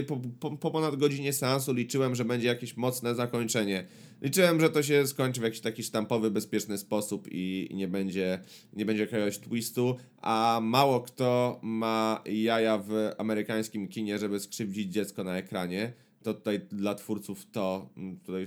[0.07, 3.87] po, po, po ponad godzinie seansu liczyłem, że będzie jakieś mocne zakończenie.
[4.23, 8.39] Liczyłem, że to się skończy w jakiś taki sztampowy, bezpieczny sposób i, i nie, będzie,
[8.73, 15.25] nie będzie jakiegoś twistu, a mało kto ma jaja w amerykańskim kinie, żeby skrzywdzić dziecko
[15.25, 15.93] na ekranie
[16.25, 18.47] to tutaj dla twórców to, mm, tutaj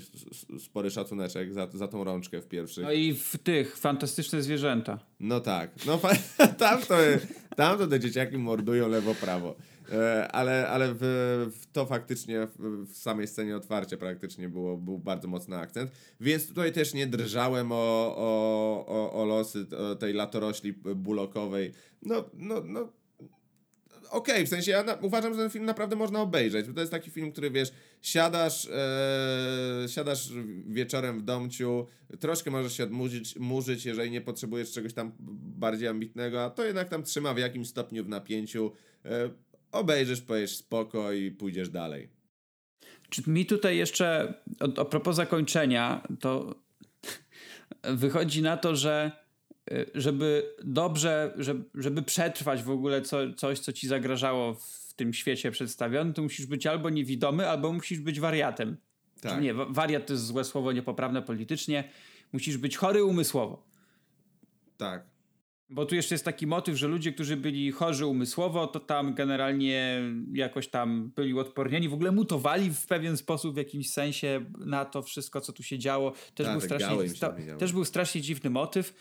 [0.59, 2.83] spory szacuneczek za, za tą rączkę w pierwszych.
[2.83, 4.99] No i w tych, fantastyczne zwierzęta.
[5.19, 5.99] No tak, no
[6.57, 6.95] tam to,
[7.55, 9.55] tam to te dzieciaki mordują lewo-prawo.
[9.91, 10.99] E, ale, ale w,
[11.59, 15.91] w, to faktycznie w, w, samej scenie otwarcia praktycznie było, był bardzo mocny akcent.
[16.21, 19.65] Więc tutaj też nie drżałem o, o, o, o losy
[19.99, 21.71] tej latorośli bulokowej.
[22.01, 22.89] No, no, no
[24.09, 26.79] okej, okay, w sensie ja na, uważam, że ten film naprawdę można obejrzeć, bo to
[26.79, 30.29] jest taki film, który wiesz, siadasz, e, siadasz
[30.67, 31.87] wieczorem w domciu,
[32.19, 35.11] troszkę możesz się odmurzyć, murzyć, jeżeli nie potrzebujesz czegoś tam
[35.57, 38.71] bardziej ambitnego, a to jednak tam trzyma w jakimś stopniu w napięciu.
[39.05, 39.29] E,
[39.71, 42.09] obejrzysz, powiesz spoko i pójdziesz dalej.
[43.09, 44.33] Czy mi tutaj jeszcze,
[44.77, 46.55] a propos zakończenia, to
[47.83, 49.26] wychodzi na to, że
[49.95, 55.51] żeby dobrze, żeby, żeby przetrwać w ogóle co, coś, co ci zagrażało w tym świecie
[55.51, 58.77] przedstawionym, to musisz być albo niewidomy, albo musisz być wariatem.
[59.21, 59.41] Tak.
[59.41, 61.89] Nie, wariat to jest złe słowo, niepoprawne politycznie.
[62.33, 63.63] Musisz być chory umysłowo.
[64.77, 65.16] Tak.
[65.69, 70.01] Bo tu jeszcze jest taki motyw, że ludzie, którzy byli chorzy umysłowo, to tam generalnie
[70.33, 75.01] jakoś tam byli odpornieni, w ogóle mutowali w pewien sposób, w jakimś sensie na to
[75.01, 76.11] wszystko, co tu się działo.
[76.35, 78.93] Też, tak, był, strasznie, sta, też był strasznie dziwny motyw.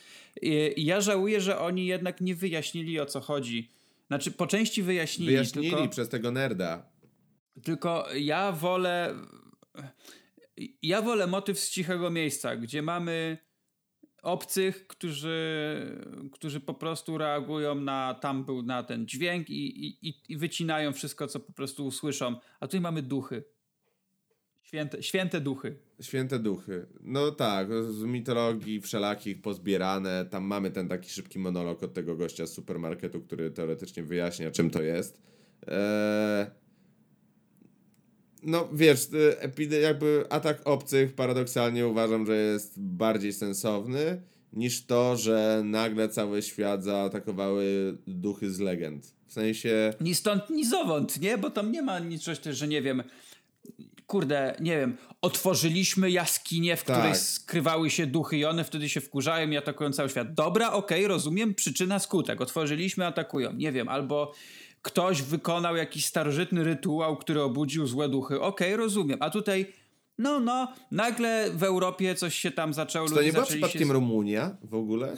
[0.42, 3.68] I, I, ja żałuję, że oni jednak nie wyjaśnili o co chodzi.
[4.06, 5.30] Znaczy, po części wyjaśnili.
[5.30, 6.86] Wyjaśnili tylko, przez tego nerda.
[7.62, 9.14] Tylko ja wolę.
[10.82, 13.38] Ja wolę motyw z cichego miejsca, gdzie mamy
[14.22, 15.76] obcych, którzy,
[16.32, 21.26] którzy po prostu reagują na tam był na ten dźwięk i, i, i wycinają wszystko,
[21.26, 22.36] co po prostu usłyszą.
[22.60, 23.44] A tutaj mamy duchy.
[24.62, 25.76] Święte, święte duchy.
[26.00, 26.86] Święte duchy.
[27.00, 30.24] No tak, z mitologii wszelakich pozbierane.
[30.30, 34.70] Tam mamy ten taki szybki monolog od tego gościa z supermarketu, który teoretycznie wyjaśnia, czym
[34.70, 35.22] to jest.
[35.66, 36.65] Eee
[38.46, 39.08] no wiesz,
[39.68, 44.22] y, jakby atak obcych paradoksalnie uważam, że jest bardziej sensowny
[44.52, 49.14] niż to, że nagle cały świat zaatakowały duchy z legend.
[49.26, 49.94] W sensie...
[50.00, 51.38] Ni stąd, ni zowąd, nie?
[51.38, 53.02] Bo tam nie ma nic, coś, że nie wiem,
[54.06, 56.96] kurde, nie wiem, otworzyliśmy jaskinię, w tak.
[56.96, 60.34] której skrywały się duchy i one wtedy się wkurzają i atakują cały świat.
[60.34, 62.40] Dobra, okej, okay, rozumiem, przyczyna, skutek.
[62.40, 63.52] Otworzyliśmy, atakują.
[63.52, 64.32] Nie wiem, albo
[64.86, 68.40] ktoś wykonał jakiś starożytny rytuał, który obudził złe duchy.
[68.40, 69.18] Okej, okay, rozumiem.
[69.20, 69.72] A tutaj,
[70.18, 73.08] no, no, nagle w Europie coś się tam zaczęło.
[73.08, 73.92] Czy to nie była przypadkiem się...
[73.92, 75.16] Rumunia w ogóle?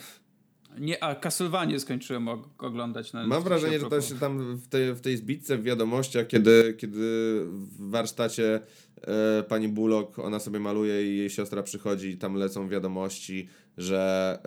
[0.81, 3.13] Nie, a Castlevania skończyłem oglądać.
[3.13, 6.75] Na Mam wrażenie, że to się tam w tej, w tej zbitce w wiadomościach, kiedy,
[6.79, 6.99] kiedy
[7.47, 8.61] w warsztacie
[9.03, 13.49] e, pani Bullock, ona sobie maluje i jej siostra przychodzi i tam lecą wiadomości,
[13.79, 14.39] że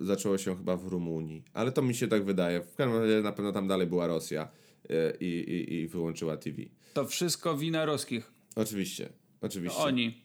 [0.00, 1.44] e, zaczęło się chyba w Rumunii.
[1.52, 2.60] Ale to mi się tak wydaje.
[2.62, 4.48] W każdym razie na pewno tam dalej była Rosja
[4.90, 6.62] e, i, i, i wyłączyła TV.
[6.94, 8.32] To wszystko wina ruskich.
[8.56, 9.08] Oczywiście,
[9.40, 9.78] oczywiście.
[9.78, 10.22] Oni.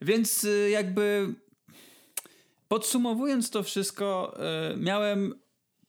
[0.00, 1.34] Więc y, jakby
[2.70, 4.38] Podsumowując to wszystko,
[4.76, 5.34] miałem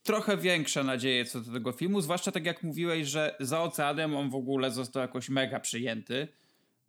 [0.03, 4.29] trochę większe nadzieje co do tego filmu, zwłaszcza tak jak mówiłeś, że za oceanem on
[4.29, 6.27] w ogóle został jakoś mega przyjęty.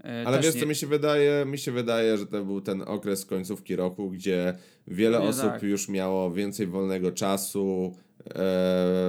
[0.05, 0.61] Yy, Ale wiesz nie...
[0.61, 1.44] co mi się wydaje?
[1.46, 4.55] Mi się wydaje, że to był ten okres końcówki roku, gdzie
[4.86, 5.62] wiele nie osób tak.
[5.62, 7.96] już miało więcej wolnego czasu,
[8.26, 8.32] e,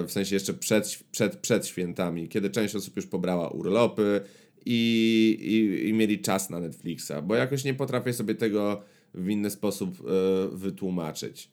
[0.07, 4.21] w sensie jeszcze przed, przed, przed świętami, kiedy część osób już pobrała urlopy
[4.65, 8.81] i, i, i mieli czas na Netflixa, bo jakoś nie potrafię sobie tego
[9.13, 11.49] w inny sposób e, wytłumaczyć.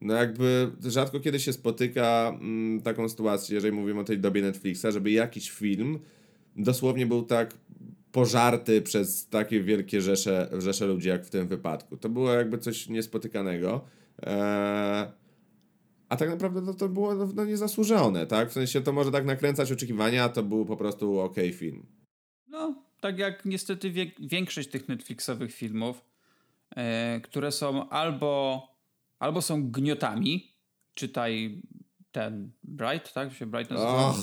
[0.00, 4.86] No jakby rzadko kiedy się spotyka mm, taką sytuację, jeżeli mówimy o tej dobie Netflixa,
[4.90, 5.98] żeby jakiś film
[6.56, 7.54] dosłownie był tak
[8.12, 11.96] pożarty przez takie wielkie rzesze, rzesze ludzi, jak w tym wypadku.
[11.96, 13.84] To było jakby coś niespotykanego.
[14.22, 15.06] Eee,
[16.08, 18.50] a tak naprawdę to, to było no, no, niezasłużone, tak?
[18.50, 21.86] W sensie to może tak nakręcać oczekiwania, a to był po prostu ok film.
[22.48, 26.04] No, tak jak niestety większość tych Netflixowych filmów,
[26.76, 28.62] E, które są albo,
[29.18, 30.54] albo są gniotami,
[30.94, 31.62] czytaj
[32.12, 33.32] ten Bright, tak?
[33.32, 33.92] Się Bright nazywa?
[33.92, 34.18] Oh,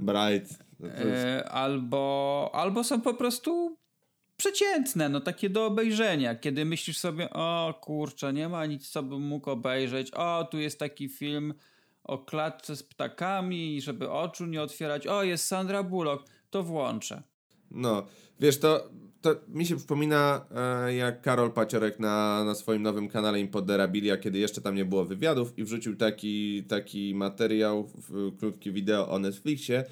[0.00, 0.63] Bright.
[0.82, 3.76] E, albo, albo są po prostu
[4.36, 9.22] przeciętne, no takie do obejrzenia, kiedy myślisz sobie, o kurczę, nie ma nic, co bym
[9.22, 11.54] mógł obejrzeć, o tu jest taki film
[12.04, 17.22] o klatce z ptakami, żeby oczu nie otwierać, o jest Sandra Bullock, to włączę.
[17.70, 18.06] No,
[18.40, 18.90] wiesz, to
[19.24, 20.46] to mi się przypomina
[20.86, 25.04] e, jak Karol Paciorek na, na swoim nowym kanale Impoderabilia, kiedy jeszcze tam nie było
[25.04, 29.84] wywiadów i wrzucił taki, taki materiał, w, krótkie wideo o Netflixie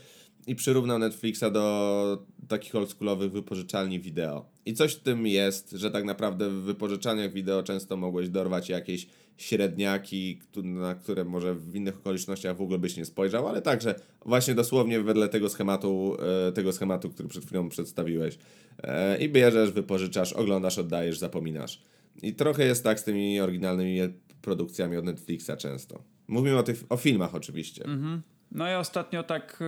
[0.46, 4.46] i przyrównał Netflixa do takich oldschoolowych wypożyczalni wideo.
[4.66, 9.06] I coś w tym jest, że tak naprawdę w wypożyczalniach wideo często mogłeś dorwać jakieś
[9.36, 13.94] średniaki, na które może w innych okolicznościach w ogóle byś nie spojrzał, ale także
[14.26, 16.16] właśnie dosłownie wedle tego schematu,
[16.48, 18.38] e, tego schematu, który przed chwilą przedstawiłeś.
[18.82, 21.82] E, I bierzesz, wypożyczasz, oglądasz, oddajesz, zapominasz.
[22.22, 24.00] I trochę jest tak z tymi oryginalnymi
[24.42, 26.02] produkcjami od Netflixa często.
[26.28, 27.84] Mówimy o, tych, o filmach oczywiście.
[27.84, 28.22] Mhm.
[28.50, 29.62] No i ostatnio tak...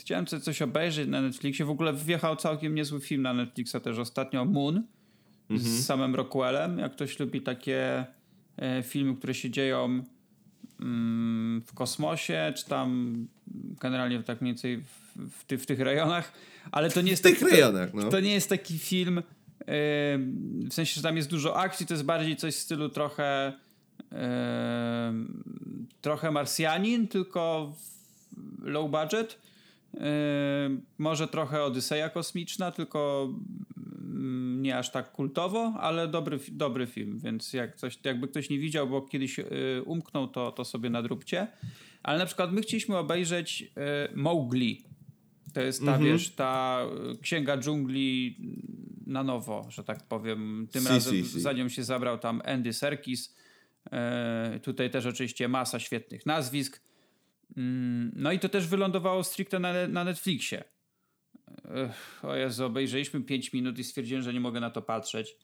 [0.00, 1.64] Chciałem sobie coś obejrzeć na Netflixie.
[1.64, 4.82] W ogóle wjechał całkiem niezły film na Netflixa też ostatnio, Moon,
[5.50, 5.70] mhm.
[5.70, 6.78] z samym Rockwellem.
[6.78, 8.06] Jak ktoś lubi takie
[8.56, 10.04] e, filmy, które się dzieją
[10.80, 13.26] mm, w kosmosie, czy tam
[13.80, 16.32] generalnie tak mniej więcej w, w, ty, w tych rejonach,
[16.72, 17.22] ale to nie jest...
[17.22, 18.08] W tych taki, rejonach, no.
[18.08, 19.22] To nie jest taki film, e,
[20.68, 23.52] w sensie, że tam jest dużo akcji, to jest bardziej coś w stylu trochę
[24.12, 25.14] e,
[26.00, 27.72] trochę Marsjanin, tylko
[28.62, 29.38] low budget
[30.98, 33.32] może trochę Odyseja Kosmiczna, tylko
[33.76, 38.58] mm, nie aż tak kultowo, ale dobry, dobry film, więc jak coś, jakby ktoś nie
[38.58, 39.36] widział, bo kiedyś
[39.84, 41.46] umknął, to, to sobie nadróbcie.
[42.02, 43.72] Ale na przykład my chcieliśmy obejrzeć
[44.14, 44.84] Mowgli.
[45.54, 46.04] To jest ta, mhm.
[46.04, 46.82] wiesz, ta
[47.22, 48.36] księga dżungli
[49.06, 50.68] na nowo, że tak powiem.
[50.72, 51.40] Tym si, razem si, si.
[51.40, 53.36] za nią się zabrał tam Andy Serkis.
[54.62, 56.87] Tutaj też oczywiście masa świetnych nazwisk.
[57.56, 60.64] Mm, no i to też wylądowało stricte na, na Netflixie.
[61.74, 65.36] Ech, o Jezu, obejrzeliśmy 5 minut i stwierdziłem, że nie mogę na to patrzeć.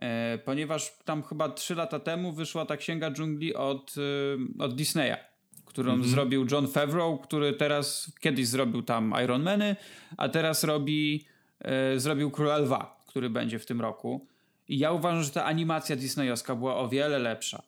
[0.00, 5.16] E, ponieważ tam chyba 3 lata temu wyszła ta księga dżungli od, y, od Disneya,
[5.64, 6.08] którą mm -hmm.
[6.08, 9.76] zrobił John Favreau, który teraz kiedyś zrobił tam Iron Many,
[10.16, 11.26] a teraz robi,
[11.60, 14.26] e, zrobił Króla Lwa, który będzie w tym roku.
[14.68, 17.62] I ja uważam, że ta animacja disneyowska była o wiele lepsza.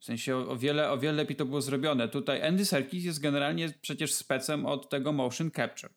[0.00, 2.08] W sensie o, wiele, o wiele lepiej to było zrobione.
[2.08, 5.90] Tutaj Andy Serkis jest generalnie przecież specem od tego motion capture.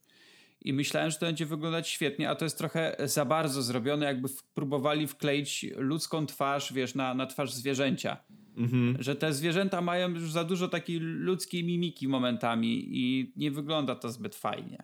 [0.61, 4.29] I myślałem, że to będzie wyglądać świetnie, a to jest trochę za bardzo zrobione, jakby
[4.53, 8.17] próbowali wkleić ludzką twarz, wiesz, na, na twarz zwierzęcia.
[8.57, 9.03] Mhm.
[9.03, 14.09] Że te zwierzęta mają już za dużo takiej ludzkiej mimiki momentami i nie wygląda to
[14.09, 14.83] zbyt fajnie.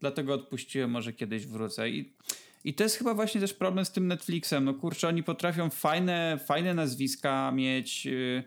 [0.00, 1.90] Dlatego odpuściłem, może kiedyś wrócę.
[1.90, 2.12] I
[2.66, 4.64] i to jest chyba właśnie też problem z tym Netflixem.
[4.64, 8.42] No kurczę, oni potrafią fajne, fajne nazwiska mieć yy,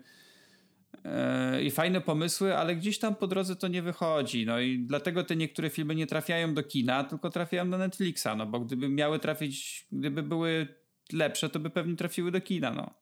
[1.54, 4.46] yy, i fajne pomysły, ale gdzieś tam po drodze to nie wychodzi.
[4.46, 8.26] No i dlatego te niektóre filmy nie trafiają do kina, tylko trafiają do Netflixa.
[8.36, 10.68] No bo gdyby miały trafić, gdyby były
[11.12, 12.70] lepsze, to by pewnie trafiły do kina.
[12.70, 12.94] No.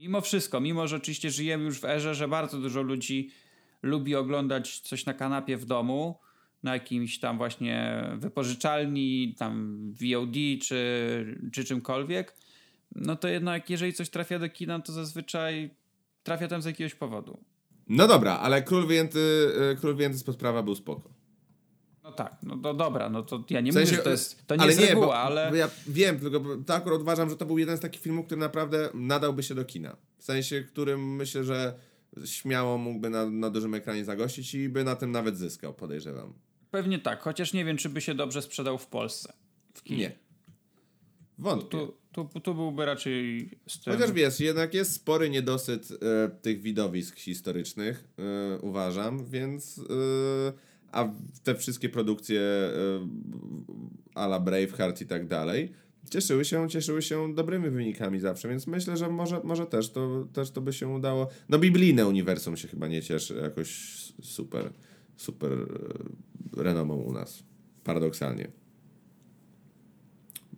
[0.00, 3.30] Mimo wszystko, mimo że oczywiście żyjemy już w erze, że bardzo dużo ludzi
[3.82, 6.18] lubi oglądać coś na kanapie w domu,
[6.62, 12.34] na jakimś tam właśnie wypożyczalni, tam VOD czy, czy czymkolwiek,
[12.94, 15.70] no to jednak jeżeli coś trafia do kina, to zazwyczaj
[16.22, 17.38] trafia tam z jakiegoś powodu.
[17.88, 21.10] No dobra, ale Król Wyjęty, e, Król Wyjęty spod prawa był spoko.
[22.04, 24.46] No tak, no to dobra, no to ja nie w sensie, mówię, że to jest,
[24.46, 25.50] to nie ale jest nie, reguła, bo, ale...
[25.56, 29.42] Ja wiem, tylko akurat uważam, że to był jeden z takich filmów, który naprawdę nadałby
[29.42, 29.96] się do kina.
[30.18, 31.74] W sensie, którym myślę, że
[32.24, 36.34] śmiało mógłby na, na dużym ekranie zagościć i by na tym nawet zyskał, podejrzewam.
[36.70, 39.32] Pewnie tak, chociaż nie wiem, czy by się dobrze sprzedał w Polsce.
[39.74, 40.12] W Nie.
[41.38, 41.78] Wątpię.
[42.12, 43.50] Tu, tu, tu byłby raczej...
[43.84, 43.94] Tym...
[43.94, 49.78] Chociaż wiesz, jednak jest spory niedosyt e, tych widowisk historycznych, e, uważam, więc...
[49.78, 50.52] E,
[50.92, 51.12] a
[51.42, 52.70] te wszystkie produkcje e,
[54.14, 55.72] a la Braveheart i tak dalej
[56.10, 60.50] cieszyły się, cieszyły się dobrymi wynikami zawsze, więc myślę, że może, może też, to, też
[60.50, 61.28] to by się udało.
[61.48, 63.68] No biblijne uniwersum się chyba nie cieszy jakoś
[64.22, 64.72] super
[65.18, 67.42] super e, renomą u nas.
[67.84, 68.48] Paradoksalnie.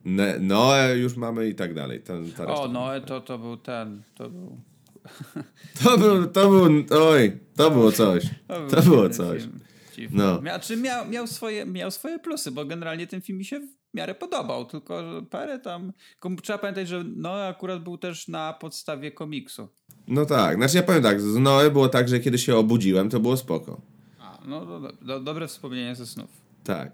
[0.05, 2.01] Ne Noe już mamy i tak dalej.
[2.01, 4.61] Ten, o, Noe to, to był ten, to był...
[5.85, 8.25] To był, to był, oj, to było coś.
[8.71, 9.43] To było coś.
[10.11, 10.41] No.
[10.43, 13.95] Mia, czy miał, miał, swoje, miał swoje plusy, bo generalnie ten film mi się w
[13.95, 15.93] miarę podobał, tylko parę tam...
[16.43, 19.69] Trzeba pamiętać, że Noe akurat był też na podstawie komiksu.
[20.09, 23.21] No tak, znaczy ja powiem tak, z Noe było tak, że kiedy się obudziłem, to
[23.21, 23.81] było spoko
[24.51, 26.31] no do, do, dobre wspomnienie ze snów.
[26.65, 26.93] Tak.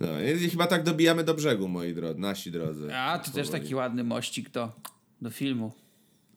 [0.00, 2.94] No i chyba tak dobijamy do brzegu, moi drodzy, nasi drodzy.
[2.94, 4.72] A, to też taki ładny mościk do,
[5.22, 5.72] do filmu.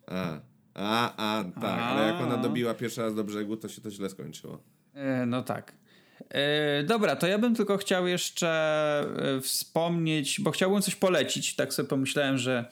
[0.08, 0.40] A,
[0.74, 1.86] a, a, tak, a.
[1.86, 4.60] ale jak ona dobiła pierwszy raz do brzegu, to się to źle skończyło.
[4.94, 5.74] E, no tak.
[6.30, 8.50] E, dobra, to ja bym tylko chciał jeszcze
[9.38, 11.56] e, wspomnieć, bo chciałbym coś polecić.
[11.56, 12.66] Tak sobie pomyślałem, że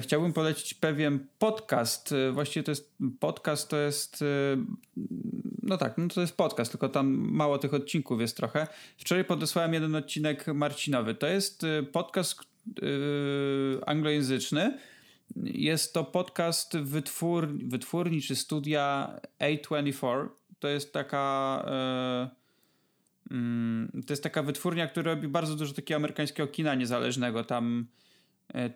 [0.00, 2.12] chciałbym polecić pewien podcast.
[2.12, 4.22] E, właściwie to jest podcast, to jest.
[4.22, 4.26] E,
[5.62, 8.66] no tak, no to jest podcast, tylko tam mało tych odcinków jest trochę.
[8.96, 11.14] Wczoraj podesłałem jeden odcinek Marcinowy.
[11.14, 12.40] To jest podcast
[13.86, 14.78] anglojęzyczny.
[15.44, 20.28] Jest to podcast wytwór, wytwórni czy studia A24.
[20.58, 21.64] To jest taka.
[23.30, 27.44] Mm, to jest taka wytwórnia, która robi bardzo dużo takiego amerykańskiego kina niezależnego.
[27.44, 28.05] Tam E,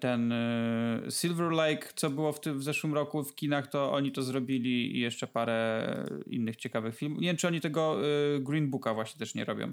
[0.01, 4.12] ten e, Silver Lake, co było w, tym, w zeszłym roku w kinach, to oni
[4.12, 5.87] to zrobili i jeszcze parę
[6.27, 7.21] innych ciekawych filmów.
[7.21, 9.73] Nie wiem, czy oni tego e, Green Booka właśnie też nie robią.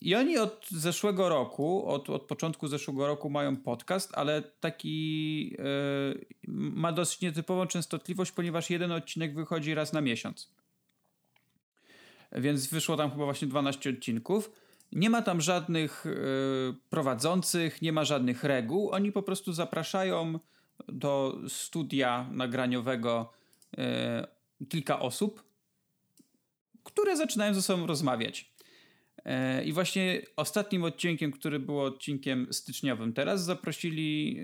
[0.00, 5.56] I oni od zeszłego roku, od, od początku zeszłego roku mają podcast, ale taki
[6.48, 10.52] ma dosyć nietypową częstotliwość, ponieważ jeden odcinek wychodzi raz na miesiąc.
[12.32, 14.50] Więc wyszło tam chyba właśnie 12 odcinków.
[14.92, 18.90] Nie ma tam żadnych y, prowadzących, nie ma żadnych reguł.
[18.90, 20.38] Oni po prostu zapraszają
[20.88, 23.32] do studia nagraniowego
[23.72, 25.44] y, kilka osób,
[26.84, 28.52] które zaczynają ze sobą rozmawiać.
[29.18, 34.42] Y, I właśnie ostatnim odcinkiem, który był odcinkiem styczniowym teraz, zaprosili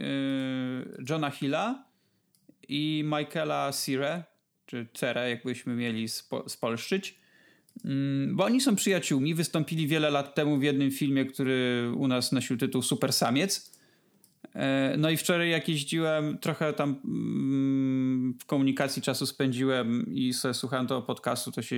[1.08, 1.84] Johna Hilla
[2.68, 4.24] i Michaela Sire,
[4.66, 7.18] czy Cerę, jakbyśmy mieli spo, spolszczyć
[8.28, 12.56] bo oni są przyjaciółmi, wystąpili wiele lat temu w jednym filmie, który u nas nosił
[12.56, 13.78] tytuł Super Samiec.
[14.54, 20.54] E, no i wczoraj jak jeździłem, trochę tam mm, w komunikacji czasu spędziłem i sobie
[20.54, 21.76] słuchałem tego podcastu, to się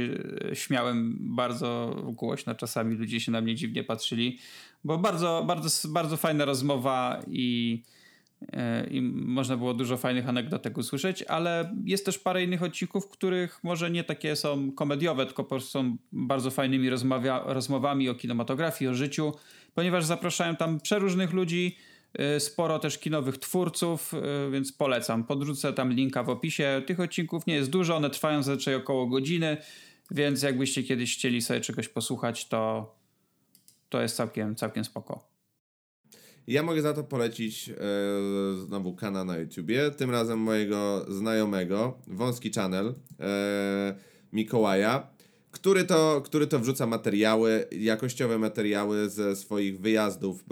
[0.54, 2.54] śmiałem bardzo głośno.
[2.54, 4.38] Czasami ludzie się na mnie dziwnie patrzyli,
[4.84, 7.99] bo bardzo, bardzo, bardzo fajna rozmowa i E,
[8.90, 13.90] i można było dużo fajnych anegdotek usłyszeć, ale jest też parę innych odcinków, których może
[13.90, 18.94] nie takie są komediowe, tylko po prostu są bardzo fajnymi rozmawia, rozmowami o kinematografii, o
[18.94, 19.32] życiu,
[19.74, 21.76] ponieważ zapraszają tam przeróżnych ludzi,
[22.14, 25.24] e, sporo też kinowych twórców, e, więc polecam.
[25.24, 26.82] Podrzucę tam linka w opisie.
[26.86, 29.56] Tych odcinków nie jest dużo, one trwają zazwyczaj około godziny,
[30.10, 32.94] więc jakbyście kiedyś chcieli sobie czegoś posłuchać, to,
[33.88, 35.29] to jest całkiem, całkiem spoko.
[36.50, 37.74] Ja mogę za to polecić e,
[38.66, 43.94] znowu kanał na YouTubie, tym razem mojego znajomego, wąski channel e,
[44.32, 45.06] Mikołaja,
[45.50, 50.44] który to, który to wrzuca materiały, jakościowe materiały ze swoich wyjazdów e,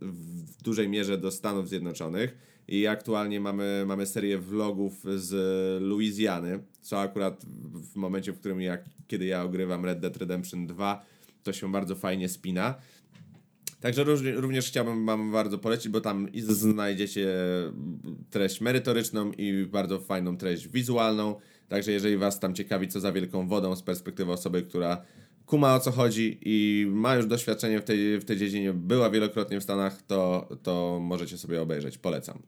[0.00, 2.38] w dużej mierze do Stanów Zjednoczonych.
[2.68, 5.32] I aktualnie mamy, mamy serię vlogów z
[5.82, 7.44] Luizjany, co akurat
[7.92, 11.04] w momencie, w którym ja, kiedy ja ogrywam Red Dead Redemption 2,
[11.42, 12.74] to się bardzo fajnie spina.
[13.80, 14.04] Także
[14.34, 17.34] również chciałbym Wam bardzo polecić, bo tam znajdziecie
[18.30, 21.34] treść merytoryczną i bardzo fajną treść wizualną.
[21.68, 25.02] Także jeżeli Was tam ciekawi, co za wielką wodą z perspektywy osoby, która
[25.46, 29.60] kuma o co chodzi i ma już doświadczenie w tej, w tej dziedzinie, była wielokrotnie
[29.60, 31.98] w Stanach, to, to możecie sobie obejrzeć.
[31.98, 32.42] Polecam.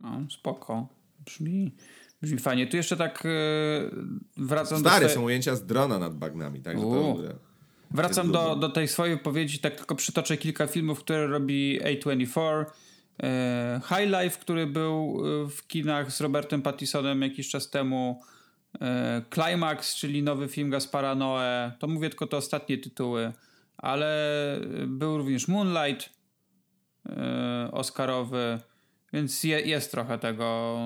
[0.00, 0.88] No, spoko.
[1.18, 1.74] Brzmi,
[2.22, 2.66] brzmi fajnie.
[2.66, 5.08] Tu jeszcze tak yy, wracam Stare do...
[5.08, 7.16] Stare są ujęcia z drona nad bagnami, także to...
[7.94, 12.64] Wracam do, do tej swojej wypowiedzi, tak tylko przytoczę kilka filmów, które robi A24.
[13.22, 18.20] E, High Life, który był e, w kinach z Robertem Pattisonem jakiś czas temu.
[18.80, 21.72] E, Climax, czyli nowy film Gaspara Noe.
[21.78, 23.32] To mówię tylko te ostatnie tytuły.
[23.76, 26.10] Ale był również Moonlight
[27.72, 28.58] Oscarowy,
[29.12, 30.78] więc je, jest trochę tego.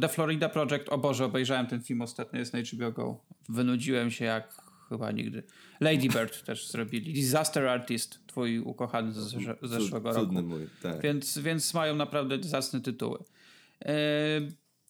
[0.00, 3.20] The Florida Project, o Boże, obejrzałem ten film ostatnio, jest na HBO Go.
[3.48, 5.42] Wynudziłem się jak chyba nigdy.
[5.80, 7.12] Lady Bird też zrobili.
[7.12, 10.26] Disaster Artist, twój ukochany z zeszłego roku.
[10.26, 11.00] Cudny mój, tak.
[11.02, 13.18] Więc, więc mają naprawdę zacne tytuły.
[13.84, 13.94] E,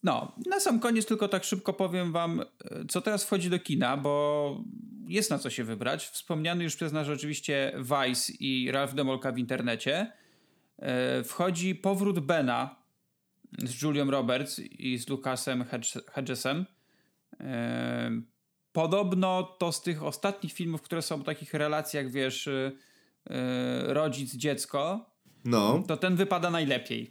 [0.02, 2.44] no, na sam koniec tylko tak szybko powiem wam, e,
[2.88, 4.64] co teraz wchodzi do kina, bo
[5.08, 6.06] jest na co się wybrać.
[6.06, 10.12] Wspomniany już przez nas oczywiście Vice i Ralph Demolka w internecie.
[10.78, 12.76] E, wchodzi Powrót Bena
[13.58, 15.64] z Julią Roberts i z Lucasem
[16.12, 16.66] Hedgesem.
[18.74, 23.34] Podobno to z tych ostatnich filmów, które są w takich relacjach, wiesz, yy,
[23.94, 25.10] rodzic, dziecko,
[25.44, 25.82] no.
[25.86, 27.10] to ten wypada najlepiej.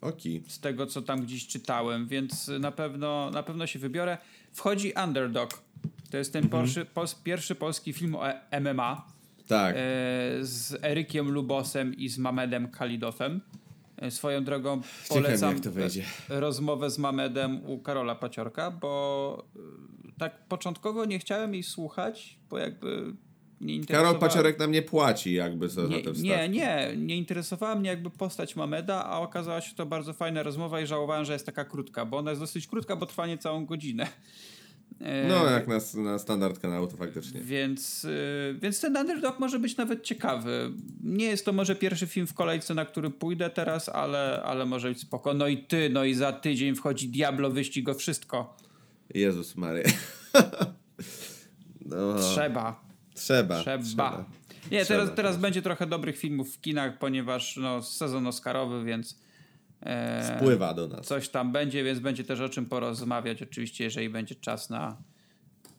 [0.00, 0.42] Okay.
[0.48, 4.18] Z tego, co tam gdzieś czytałem, więc na pewno, na pewno się wybiorę.
[4.52, 5.62] Wchodzi Underdog.
[6.10, 6.62] To jest ten mhm.
[6.62, 8.22] pierwszy, pol, pierwszy polski film o
[8.60, 9.06] MMA.
[9.48, 9.74] Tak.
[10.40, 13.40] z Erykiem Lubosem i z Mamedem Kalidofem.
[14.10, 15.60] Swoją drogą polecam
[16.28, 19.44] rozmowę z Mamedem u Karola Paciorka, bo
[20.22, 23.12] tak początkowo nie chciałem jej słuchać, bo jakby
[23.60, 24.14] nie interesowała...
[24.14, 26.22] Karol Paciorek nam nie płaci jakby za, nie, za te wstawki.
[26.22, 30.80] Nie, nie, nie interesowała mnie jakby postać Mameda, a okazała się to bardzo fajna rozmowa
[30.80, 34.06] i żałowałem, że jest taka krótka, bo ona jest dosyć krótka, bo trwa niecałą godzinę.
[35.28, 37.40] No, jak na, na standard kanału, to faktycznie.
[37.40, 40.72] Więc, yy, więc ten underdog może być nawet ciekawy.
[41.04, 44.88] Nie jest to może pierwszy film w kolejce, na który pójdę teraz, ale, ale może
[44.88, 45.34] być spoko.
[45.34, 48.56] No i ty, no i za tydzień wchodzi Diablo, wyścig o wszystko.
[49.14, 49.84] Jezus Maria.
[51.86, 52.18] no.
[52.18, 52.84] Trzeba.
[53.14, 53.60] Trzeba.
[53.60, 53.84] Trzeba.
[53.84, 54.24] trzeba.
[54.70, 59.20] Nie, teraz, teraz będzie trochę dobrych filmów w kinach, ponieważ no, sezon Oscarowy, więc.
[59.82, 61.06] E, Spływa do nas.
[61.06, 64.96] Coś tam będzie, więc będzie też o czym porozmawiać, oczywiście, jeżeli będzie czas na,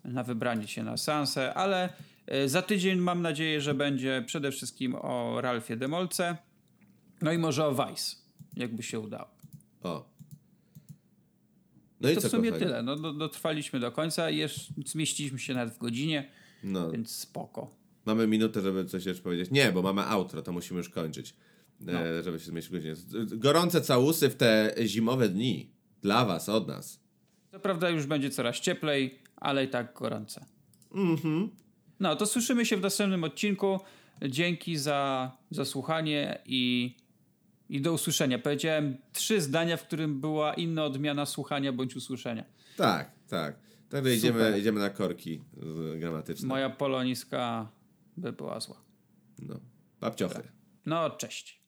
[0.03, 1.89] na wybranie się na sansę, ale
[2.27, 6.37] e, za tydzień mam nadzieję, że będzie przede wszystkim o Ralfie Demolce,
[7.21, 8.15] no i może o Vice,
[8.55, 9.27] jakby się udało.
[9.83, 10.12] O.
[12.03, 12.65] No i to w sumie kochani?
[12.65, 12.83] tyle.
[12.83, 14.41] No, do, dotrwaliśmy do końca i
[14.85, 16.29] zmieściliśmy się nawet w godzinie,
[16.63, 16.91] no.
[16.91, 17.75] więc spoko.
[18.05, 19.51] Mamy minutę, żeby coś jeszcze powiedzieć.
[19.51, 21.29] Nie, bo mamy outro, to musimy już kończyć.
[21.29, 21.33] E,
[21.79, 21.99] no.
[21.99, 22.95] E, żeby się zmieścić w godzinie.
[23.37, 25.71] Gorące całusy w te zimowe dni.
[26.01, 26.99] Dla was, od nas.
[27.51, 30.45] Co prawda już będzie coraz cieplej, ale i tak gorące.
[30.91, 31.49] Mhm.
[31.99, 33.79] No, to słyszymy się w następnym odcinku.
[34.29, 36.95] Dzięki za, za słuchanie i
[37.73, 38.39] i do usłyszenia.
[38.39, 42.45] Powiedziałem trzy zdania, w którym była inna odmiana słuchania bądź usłyszenia.
[42.77, 43.55] Tak, tak.
[43.89, 45.41] Także idziemy, idziemy na korki
[45.99, 46.47] gramatyczne.
[46.47, 47.71] Moja poloniska
[48.17, 48.81] by była zła.
[49.39, 49.59] No.
[50.01, 50.35] Babciochy.
[50.35, 50.51] Tak.
[50.85, 51.62] No, cześć.